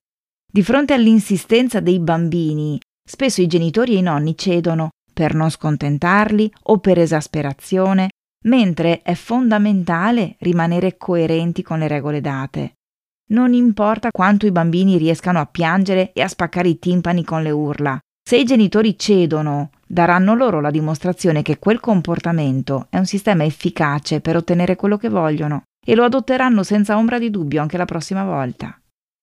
Di 0.50 0.64
fronte 0.64 0.94
all'insistenza 0.94 1.82
dei 1.82 2.00
bambini, 2.00 2.80
spesso 3.06 3.42
i 3.42 3.48
genitori 3.48 3.96
e 3.96 3.98
i 3.98 4.02
nonni 4.02 4.38
cedono 4.38 4.92
per 5.12 5.36
non 5.36 5.50
scontentarli 5.50 6.50
o 6.64 6.78
per 6.78 6.98
esasperazione, 7.00 8.08
mentre 8.46 9.02
è 9.02 9.16
fondamentale 9.16 10.38
rimanere 10.40 10.96
coerenti 10.96 11.62
con 11.62 11.80
le 11.80 11.90
regole 11.90 12.22
date. 12.22 12.76
Non 13.32 13.54
importa 13.54 14.10
quanto 14.12 14.46
i 14.46 14.52
bambini 14.52 14.98
riescano 14.98 15.40
a 15.40 15.46
piangere 15.46 16.12
e 16.14 16.22
a 16.22 16.28
spaccare 16.28 16.68
i 16.68 16.80
timpani 16.80 17.24
con 17.24 17.42
le 17.42 17.52
urla, 17.52 18.00
se 18.26 18.38
i 18.38 18.46
genitori 18.46 18.98
cedono, 18.98 19.72
daranno 19.86 20.34
loro 20.34 20.62
la 20.62 20.72
dimostrazione 20.72 21.42
che 21.42 21.60
quel 21.60 21.82
comportamento 21.82 22.88
è 22.90 22.98
un 22.98 23.06
sistema 23.06 23.44
efficace 23.44 24.22
per 24.22 24.38
ottenere 24.38 24.78
quello 24.78 24.96
che 24.96 25.10
vogliono 25.10 25.64
e 25.86 25.94
lo 25.94 26.06
adotteranno 26.06 26.64
senza 26.64 26.96
ombra 26.96 27.20
di 27.20 27.30
dubbio 27.30 27.62
anche 27.62 27.76
la 27.76 27.84
prossima 27.84 28.24
volta. 28.24 28.80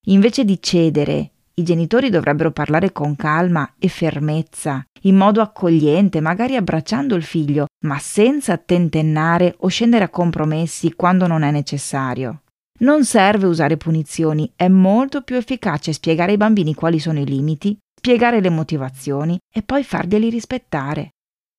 Invece 0.08 0.44
di 0.44 0.60
cedere, 0.60 1.30
i 1.54 1.62
genitori 1.62 2.10
dovrebbero 2.10 2.50
parlare 2.50 2.92
con 2.92 3.16
calma 3.16 3.74
e 3.78 3.88
fermezza, 3.88 4.84
in 5.02 5.16
modo 5.16 5.40
accogliente, 5.40 6.20
magari 6.20 6.56
abbracciando 6.56 7.14
il 7.14 7.22
figlio, 7.22 7.66
ma 7.86 7.98
senza 7.98 8.58
tentennare 8.58 9.54
o 9.60 9.68
scendere 9.68 10.04
a 10.04 10.08
compromessi 10.10 10.92
quando 10.92 11.26
non 11.26 11.42
è 11.42 11.50
necessario. 11.50 12.42
Non 12.80 13.04
serve 13.04 13.46
usare 13.46 13.76
punizioni, 13.76 14.50
è 14.56 14.66
molto 14.68 15.20
più 15.20 15.36
efficace 15.36 15.92
spiegare 15.92 16.30
ai 16.32 16.38
bambini 16.38 16.74
quali 16.74 16.98
sono 16.98 17.20
i 17.20 17.26
limiti, 17.26 17.76
spiegare 17.94 18.40
le 18.40 18.48
motivazioni 18.48 19.38
e 19.52 19.62
poi 19.62 19.84
farglieli 19.84 20.30
rispettare. 20.30 21.10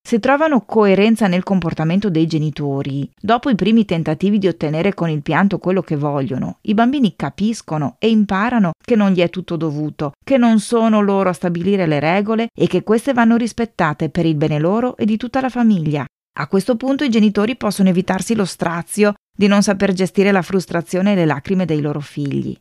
Se 0.03 0.19
trovano 0.19 0.65
coerenza 0.65 1.27
nel 1.27 1.43
comportamento 1.43 2.09
dei 2.09 2.25
genitori, 2.25 3.07
dopo 3.21 3.51
i 3.51 3.55
primi 3.55 3.85
tentativi 3.85 4.39
di 4.39 4.47
ottenere 4.47 4.95
con 4.95 5.09
il 5.09 5.21
pianto 5.21 5.59
quello 5.59 5.83
che 5.83 5.95
vogliono, 5.95 6.57
i 6.61 6.73
bambini 6.73 7.15
capiscono 7.15 7.97
e 7.99 8.09
imparano 8.09 8.71
che 8.83 8.95
non 8.95 9.11
gli 9.11 9.19
è 9.19 9.29
tutto 9.29 9.57
dovuto, 9.57 10.13
che 10.25 10.37
non 10.37 10.59
sono 10.59 11.01
loro 11.01 11.29
a 11.29 11.33
stabilire 11.33 11.85
le 11.85 11.99
regole 11.99 12.47
e 12.51 12.65
che 12.65 12.81
queste 12.81 13.13
vanno 13.13 13.35
rispettate 13.35 14.09
per 14.09 14.25
il 14.25 14.35
bene 14.35 14.57
loro 14.57 14.97
e 14.97 15.05
di 15.05 15.17
tutta 15.17 15.39
la 15.39 15.49
famiglia. 15.49 16.03
A 16.39 16.47
questo 16.47 16.77
punto 16.77 17.03
i 17.03 17.09
genitori 17.09 17.55
possono 17.55 17.89
evitarsi 17.89 18.33
lo 18.33 18.45
strazio 18.45 19.13
di 19.31 19.47
non 19.47 19.63
saper 19.63 19.93
gestire 19.93 20.31
la 20.31 20.41
frustrazione 20.41 21.13
e 21.13 21.15
le 21.15 21.25
lacrime 21.25 21.65
dei 21.65 21.81
loro 21.81 21.99
figli. 21.99 22.55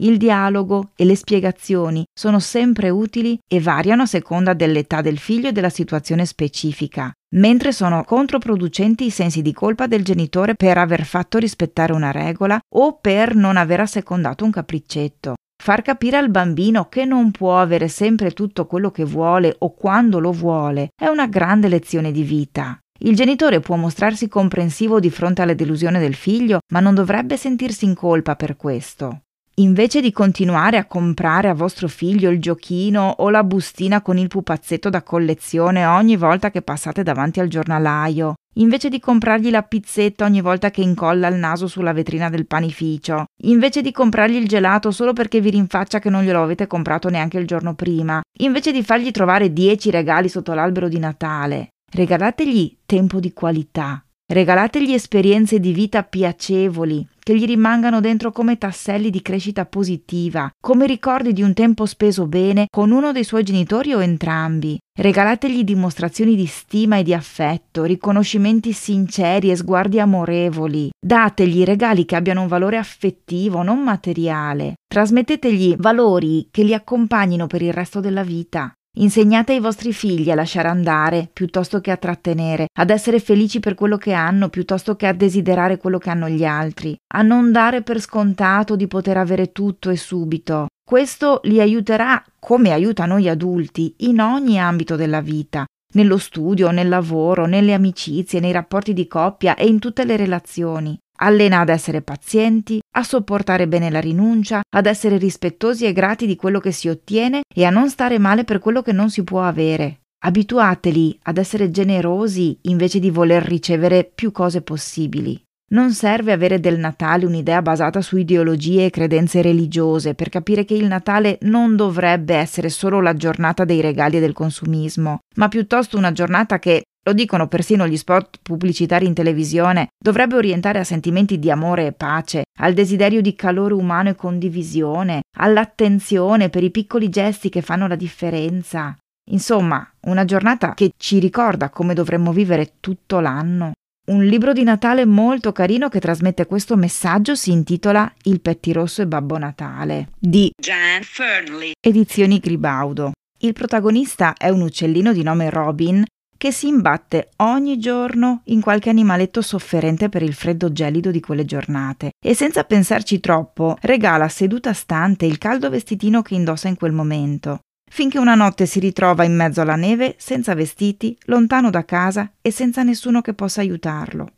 Il 0.00 0.16
dialogo 0.16 0.90
e 0.96 1.04
le 1.04 1.14
spiegazioni 1.14 2.04
sono 2.12 2.40
sempre 2.40 2.90
utili 2.90 3.38
e 3.46 3.60
variano 3.60 4.02
a 4.02 4.06
seconda 4.06 4.52
dell'età 4.52 5.00
del 5.02 5.18
figlio 5.18 5.48
e 5.48 5.52
della 5.52 5.70
situazione 5.70 6.26
specifica, 6.26 7.12
mentre 7.36 7.70
sono 7.70 8.02
controproducenti 8.02 9.04
i 9.04 9.10
sensi 9.10 9.40
di 9.40 9.52
colpa 9.52 9.86
del 9.86 10.02
genitore 10.02 10.56
per 10.56 10.78
aver 10.78 11.04
fatto 11.04 11.38
rispettare 11.38 11.92
una 11.92 12.10
regola 12.10 12.58
o 12.74 12.98
per 12.98 13.36
non 13.36 13.56
aver 13.56 13.80
assecondato 13.80 14.44
un 14.44 14.50
capriccetto. 14.50 15.34
Far 15.62 15.82
capire 15.82 16.16
al 16.16 16.28
bambino 16.28 16.88
che 16.88 17.04
non 17.04 17.30
può 17.30 17.60
avere 17.60 17.86
sempre 17.86 18.32
tutto 18.32 18.66
quello 18.66 18.90
che 18.90 19.04
vuole 19.04 19.54
o 19.60 19.74
quando 19.74 20.18
lo 20.18 20.32
vuole 20.32 20.88
è 21.00 21.06
una 21.06 21.28
grande 21.28 21.68
lezione 21.68 22.10
di 22.10 22.24
vita. 22.24 22.76
Il 23.00 23.16
genitore 23.16 23.60
può 23.60 23.76
mostrarsi 23.76 24.28
comprensivo 24.28 25.00
di 25.00 25.10
fronte 25.10 25.42
alla 25.42 25.54
delusione 25.54 25.98
del 25.98 26.14
figlio, 26.14 26.60
ma 26.72 26.80
non 26.80 26.94
dovrebbe 26.94 27.36
sentirsi 27.36 27.84
in 27.84 27.94
colpa 27.94 28.36
per 28.36 28.56
questo. 28.56 29.22
Invece 29.58 30.00
di 30.00 30.10
continuare 30.10 30.78
a 30.78 30.84
comprare 30.84 31.48
a 31.48 31.54
vostro 31.54 31.86
figlio 31.86 32.28
il 32.28 32.40
giochino 32.40 33.14
o 33.18 33.30
la 33.30 33.44
bustina 33.44 34.02
con 34.02 34.18
il 34.18 34.26
pupazzetto 34.26 34.90
da 34.90 35.04
collezione 35.04 35.86
ogni 35.86 36.16
volta 36.16 36.50
che 36.50 36.60
passate 36.62 37.04
davanti 37.04 37.38
al 37.38 37.46
giornalaio, 37.46 38.34
invece 38.54 38.88
di 38.88 38.98
comprargli 38.98 39.50
la 39.50 39.62
pizzetta 39.62 40.24
ogni 40.24 40.40
volta 40.40 40.72
che 40.72 40.80
incolla 40.80 41.28
il 41.28 41.36
naso 41.36 41.68
sulla 41.68 41.92
vetrina 41.92 42.28
del 42.30 42.46
panificio, 42.46 43.26
invece 43.42 43.80
di 43.80 43.92
comprargli 43.92 44.36
il 44.36 44.48
gelato 44.48 44.90
solo 44.90 45.12
perché 45.12 45.40
vi 45.40 45.50
rinfaccia 45.50 46.00
che 46.00 46.10
non 46.10 46.24
glielo 46.24 46.42
avete 46.42 46.66
comprato 46.66 47.08
neanche 47.08 47.38
il 47.38 47.46
giorno 47.46 47.74
prima, 47.74 48.20
invece 48.38 48.72
di 48.72 48.82
fargli 48.82 49.12
trovare 49.12 49.52
dieci 49.52 49.90
regali 49.90 50.28
sotto 50.28 50.52
l'albero 50.52 50.88
di 50.88 50.98
Natale, 50.98 51.73
regalategli 51.94 52.78
tempo 52.84 53.20
di 53.20 53.32
qualità, 53.32 54.04
Regalategli 54.26 54.94
esperienze 54.94 55.60
di 55.60 55.74
vita 55.74 56.02
piacevoli, 56.02 57.06
che 57.18 57.36
gli 57.36 57.44
rimangano 57.44 58.00
dentro 58.00 58.32
come 58.32 58.56
tasselli 58.56 59.10
di 59.10 59.20
crescita 59.20 59.66
positiva, 59.66 60.50
come 60.58 60.86
ricordi 60.86 61.34
di 61.34 61.42
un 61.42 61.52
tempo 61.52 61.84
speso 61.84 62.26
bene 62.26 62.68
con 62.70 62.90
uno 62.90 63.12
dei 63.12 63.22
suoi 63.22 63.42
genitori 63.42 63.92
o 63.92 64.00
entrambi. 64.00 64.78
Regalategli 64.98 65.62
dimostrazioni 65.62 66.36
di 66.36 66.46
stima 66.46 66.96
e 66.96 67.02
di 67.02 67.12
affetto, 67.12 67.84
riconoscimenti 67.84 68.72
sinceri 68.72 69.50
e 69.50 69.56
sguardi 69.56 70.00
amorevoli. 70.00 70.90
Dategli 70.98 71.62
regali 71.62 72.06
che 72.06 72.16
abbiano 72.16 72.40
un 72.40 72.48
valore 72.48 72.78
affettivo, 72.78 73.62
non 73.62 73.82
materiale. 73.82 74.76
Trasmettetegli 74.86 75.76
valori 75.76 76.48
che 76.50 76.62
li 76.62 76.72
accompagnino 76.72 77.46
per 77.46 77.60
il 77.60 77.74
resto 77.74 78.00
della 78.00 78.22
vita. 78.22 78.72
Insegnate 78.96 79.54
ai 79.54 79.58
vostri 79.58 79.92
figli 79.92 80.30
a 80.30 80.36
lasciare 80.36 80.68
andare 80.68 81.28
piuttosto 81.32 81.80
che 81.80 81.90
a 81.90 81.96
trattenere, 81.96 82.68
ad 82.78 82.90
essere 82.90 83.18
felici 83.18 83.58
per 83.58 83.74
quello 83.74 83.96
che 83.96 84.12
hanno 84.12 84.48
piuttosto 84.48 84.94
che 84.94 85.08
a 85.08 85.12
desiderare 85.12 85.78
quello 85.78 85.98
che 85.98 86.10
hanno 86.10 86.28
gli 86.28 86.44
altri, 86.44 86.96
a 87.12 87.22
non 87.22 87.50
dare 87.50 87.82
per 87.82 88.00
scontato 88.00 88.76
di 88.76 88.86
poter 88.86 89.16
avere 89.16 89.50
tutto 89.50 89.90
e 89.90 89.96
subito. 89.96 90.68
Questo 90.84 91.40
li 91.44 91.60
aiuterà, 91.60 92.22
come 92.38 92.70
aiuta 92.70 93.04
noi 93.04 93.28
adulti, 93.28 93.94
in 93.98 94.20
ogni 94.20 94.60
ambito 94.60 94.94
della 94.94 95.20
vita, 95.20 95.64
nello 95.94 96.18
studio, 96.18 96.70
nel 96.70 96.88
lavoro, 96.88 97.46
nelle 97.46 97.72
amicizie, 97.72 98.38
nei 98.38 98.52
rapporti 98.52 98.92
di 98.92 99.08
coppia 99.08 99.56
e 99.56 99.66
in 99.66 99.80
tutte 99.80 100.04
le 100.04 100.16
relazioni. 100.16 100.96
Allena 101.18 101.60
ad 101.60 101.68
essere 101.68 102.02
pazienti, 102.02 102.80
a 102.96 103.02
sopportare 103.02 103.68
bene 103.68 103.90
la 103.90 104.00
rinuncia, 104.00 104.62
ad 104.68 104.86
essere 104.86 105.16
rispettosi 105.16 105.86
e 105.86 105.92
grati 105.92 106.26
di 106.26 106.36
quello 106.36 106.58
che 106.60 106.72
si 106.72 106.88
ottiene 106.88 107.42
e 107.54 107.64
a 107.64 107.70
non 107.70 107.88
stare 107.88 108.18
male 108.18 108.44
per 108.44 108.58
quello 108.58 108.82
che 108.82 108.92
non 108.92 109.10
si 109.10 109.22
può 109.22 109.42
avere. 109.42 110.00
Abituateli 110.24 111.18
ad 111.22 111.38
essere 111.38 111.70
generosi 111.70 112.58
invece 112.62 112.98
di 112.98 113.10
voler 113.10 113.42
ricevere 113.42 114.04
più 114.04 114.32
cose 114.32 114.62
possibili. 114.62 115.40
Non 115.74 115.92
serve 115.92 116.30
avere 116.30 116.60
del 116.60 116.78
Natale 116.78 117.26
un'idea 117.26 117.60
basata 117.60 118.00
su 118.00 118.16
ideologie 118.16 118.86
e 118.86 118.90
credenze 118.90 119.42
religiose 119.42 120.14
per 120.14 120.28
capire 120.28 120.64
che 120.64 120.74
il 120.74 120.86
Natale 120.86 121.36
non 121.42 121.74
dovrebbe 121.74 122.36
essere 122.36 122.68
solo 122.68 123.00
la 123.00 123.14
giornata 123.14 123.64
dei 123.64 123.80
regali 123.80 124.18
e 124.18 124.20
del 124.20 124.32
consumismo, 124.32 125.18
ma 125.34 125.48
piuttosto 125.48 125.98
una 125.98 126.12
giornata 126.12 126.60
che, 126.60 126.84
lo 127.04 127.12
dicono 127.12 127.48
persino 127.48 127.88
gli 127.88 127.96
spot 127.96 128.38
pubblicitari 128.40 129.04
in 129.04 129.14
televisione, 129.14 129.88
dovrebbe 129.98 130.36
orientare 130.36 130.78
a 130.78 130.84
sentimenti 130.84 131.40
di 131.40 131.50
amore 131.50 131.86
e 131.86 131.92
pace, 131.92 132.44
al 132.60 132.72
desiderio 132.72 133.20
di 133.20 133.34
calore 133.34 133.74
umano 133.74 134.10
e 134.10 134.14
condivisione, 134.14 135.22
all'attenzione 135.38 136.50
per 136.50 136.62
i 136.62 136.70
piccoli 136.70 137.08
gesti 137.08 137.48
che 137.48 137.62
fanno 137.62 137.88
la 137.88 137.96
differenza. 137.96 138.96
Insomma, 139.32 139.84
una 140.02 140.24
giornata 140.24 140.74
che 140.74 140.92
ci 140.96 141.18
ricorda 141.18 141.70
come 141.70 141.94
dovremmo 141.94 142.32
vivere 142.32 142.74
tutto 142.78 143.18
l'anno. 143.18 143.72
Un 144.06 144.22
libro 144.22 144.52
di 144.52 144.64
Natale 144.64 145.06
molto 145.06 145.50
carino 145.52 145.88
che 145.88 145.98
trasmette 145.98 146.44
questo 146.44 146.76
messaggio 146.76 147.34
si 147.34 147.52
intitola 147.52 148.12
Il 148.24 148.42
pettirosso 148.42 149.00
e 149.00 149.06
Babbo 149.06 149.38
Natale 149.38 150.10
di 150.18 150.52
Jan 150.62 151.00
Fernley, 151.02 151.72
edizioni 151.80 152.38
Gribaudo. 152.38 153.12
Il 153.38 153.54
protagonista 153.54 154.34
è 154.34 154.50
un 154.50 154.60
uccellino 154.60 155.14
di 155.14 155.22
nome 155.22 155.48
Robin 155.48 156.04
che 156.36 156.52
si 156.52 156.68
imbatte 156.68 157.30
ogni 157.36 157.78
giorno 157.78 158.42
in 158.46 158.60
qualche 158.60 158.90
animaletto 158.90 159.40
sofferente 159.40 160.10
per 160.10 160.22
il 160.22 160.34
freddo 160.34 160.70
gelido 160.70 161.10
di 161.10 161.20
quelle 161.20 161.46
giornate 161.46 162.10
e 162.22 162.34
senza 162.34 162.64
pensarci 162.64 163.20
troppo 163.20 163.78
regala 163.80 164.28
seduta 164.28 164.74
stante 164.74 165.24
il 165.24 165.38
caldo 165.38 165.70
vestitino 165.70 166.20
che 166.20 166.34
indossa 166.34 166.68
in 166.68 166.76
quel 166.76 166.92
momento 166.92 167.60
finché 167.90 168.18
una 168.18 168.34
notte 168.34 168.66
si 168.66 168.80
ritrova 168.80 169.24
in 169.24 169.34
mezzo 169.36 169.60
alla 169.60 169.76
neve, 169.76 170.16
senza 170.18 170.54
vestiti, 170.54 171.16
lontano 171.26 171.70
da 171.70 171.84
casa 171.84 172.32
e 172.40 172.50
senza 172.50 172.82
nessuno 172.82 173.20
che 173.20 173.34
possa 173.34 173.60
aiutarlo. 173.60 174.32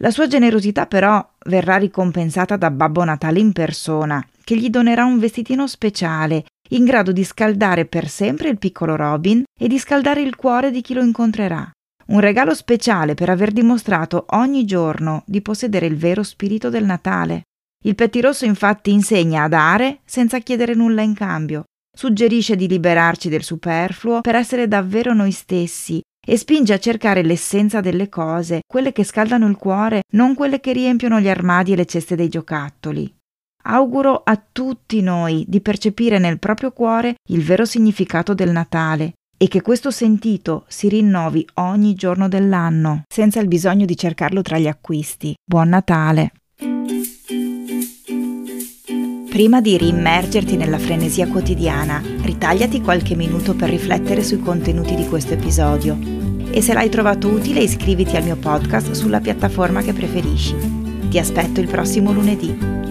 La 0.00 0.10
sua 0.10 0.26
generosità 0.26 0.86
però 0.86 1.24
verrà 1.46 1.76
ricompensata 1.76 2.56
da 2.56 2.70
Babbo 2.70 3.04
Natale 3.04 3.40
in 3.40 3.52
persona, 3.52 4.24
che 4.42 4.56
gli 4.56 4.68
donerà 4.68 5.04
un 5.04 5.18
vestitino 5.18 5.66
speciale, 5.66 6.44
in 6.70 6.84
grado 6.84 7.12
di 7.12 7.24
scaldare 7.24 7.84
per 7.84 8.08
sempre 8.08 8.48
il 8.48 8.58
piccolo 8.58 8.96
Robin 8.96 9.42
e 9.58 9.68
di 9.68 9.78
scaldare 9.78 10.22
il 10.22 10.36
cuore 10.36 10.70
di 10.70 10.80
chi 10.80 10.94
lo 10.94 11.02
incontrerà. 11.02 11.70
Un 12.06 12.20
regalo 12.20 12.54
speciale 12.54 13.14
per 13.14 13.30
aver 13.30 13.50
dimostrato 13.50 14.26
ogni 14.30 14.64
giorno 14.64 15.22
di 15.26 15.40
possedere 15.40 15.86
il 15.86 15.96
vero 15.96 16.22
spirito 16.22 16.70
del 16.70 16.84
Natale. 16.84 17.42
Il 17.84 17.94
pettirosso 17.94 18.44
infatti 18.44 18.92
insegna 18.92 19.44
a 19.44 19.48
dare 19.48 20.00
senza 20.04 20.38
chiedere 20.38 20.74
nulla 20.74 21.02
in 21.02 21.14
cambio, 21.14 21.64
Suggerisce 21.96 22.56
di 22.56 22.66
liberarci 22.66 23.28
del 23.28 23.44
superfluo 23.44 24.20
per 24.20 24.34
essere 24.34 24.66
davvero 24.66 25.14
noi 25.14 25.30
stessi 25.30 26.02
e 26.26 26.36
spinge 26.36 26.72
a 26.72 26.78
cercare 26.78 27.22
l'essenza 27.22 27.80
delle 27.80 28.08
cose, 28.08 28.62
quelle 28.66 28.90
che 28.90 29.04
scaldano 29.04 29.46
il 29.46 29.56
cuore, 29.56 30.02
non 30.14 30.34
quelle 30.34 30.58
che 30.58 30.72
riempiono 30.72 31.20
gli 31.20 31.28
armadi 31.28 31.72
e 31.72 31.76
le 31.76 31.86
ceste 31.86 32.16
dei 32.16 32.28
giocattoli. 32.28 33.14
Auguro 33.66 34.22
a 34.24 34.42
tutti 34.52 35.00
noi 35.02 35.44
di 35.46 35.60
percepire 35.60 36.18
nel 36.18 36.40
proprio 36.40 36.72
cuore 36.72 37.14
il 37.30 37.42
vero 37.42 37.64
significato 37.64 38.34
del 38.34 38.50
Natale 38.50 39.12
e 39.38 39.46
che 39.46 39.62
questo 39.62 39.90
sentito 39.90 40.64
si 40.66 40.88
rinnovi 40.88 41.46
ogni 41.54 41.94
giorno 41.94 42.28
dell'anno, 42.28 43.04
senza 43.08 43.40
il 43.40 43.48
bisogno 43.48 43.84
di 43.84 43.96
cercarlo 43.96 44.42
tra 44.42 44.58
gli 44.58 44.66
acquisti. 44.66 45.34
Buon 45.44 45.68
Natale! 45.68 46.32
Prima 49.34 49.60
di 49.60 49.76
riimmergerti 49.76 50.56
nella 50.56 50.78
frenesia 50.78 51.26
quotidiana, 51.26 52.00
ritagliati 52.22 52.80
qualche 52.80 53.16
minuto 53.16 53.56
per 53.56 53.68
riflettere 53.68 54.22
sui 54.22 54.38
contenuti 54.38 54.94
di 54.94 55.08
questo 55.08 55.32
episodio. 55.32 55.98
E 56.52 56.62
se 56.62 56.72
l'hai 56.72 56.88
trovato 56.88 57.26
utile 57.26 57.58
iscriviti 57.58 58.14
al 58.14 58.22
mio 58.22 58.36
podcast 58.36 58.92
sulla 58.92 59.18
piattaforma 59.18 59.82
che 59.82 59.92
preferisci. 59.92 60.54
Ti 61.10 61.18
aspetto 61.18 61.58
il 61.58 61.66
prossimo 61.66 62.12
lunedì. 62.12 62.83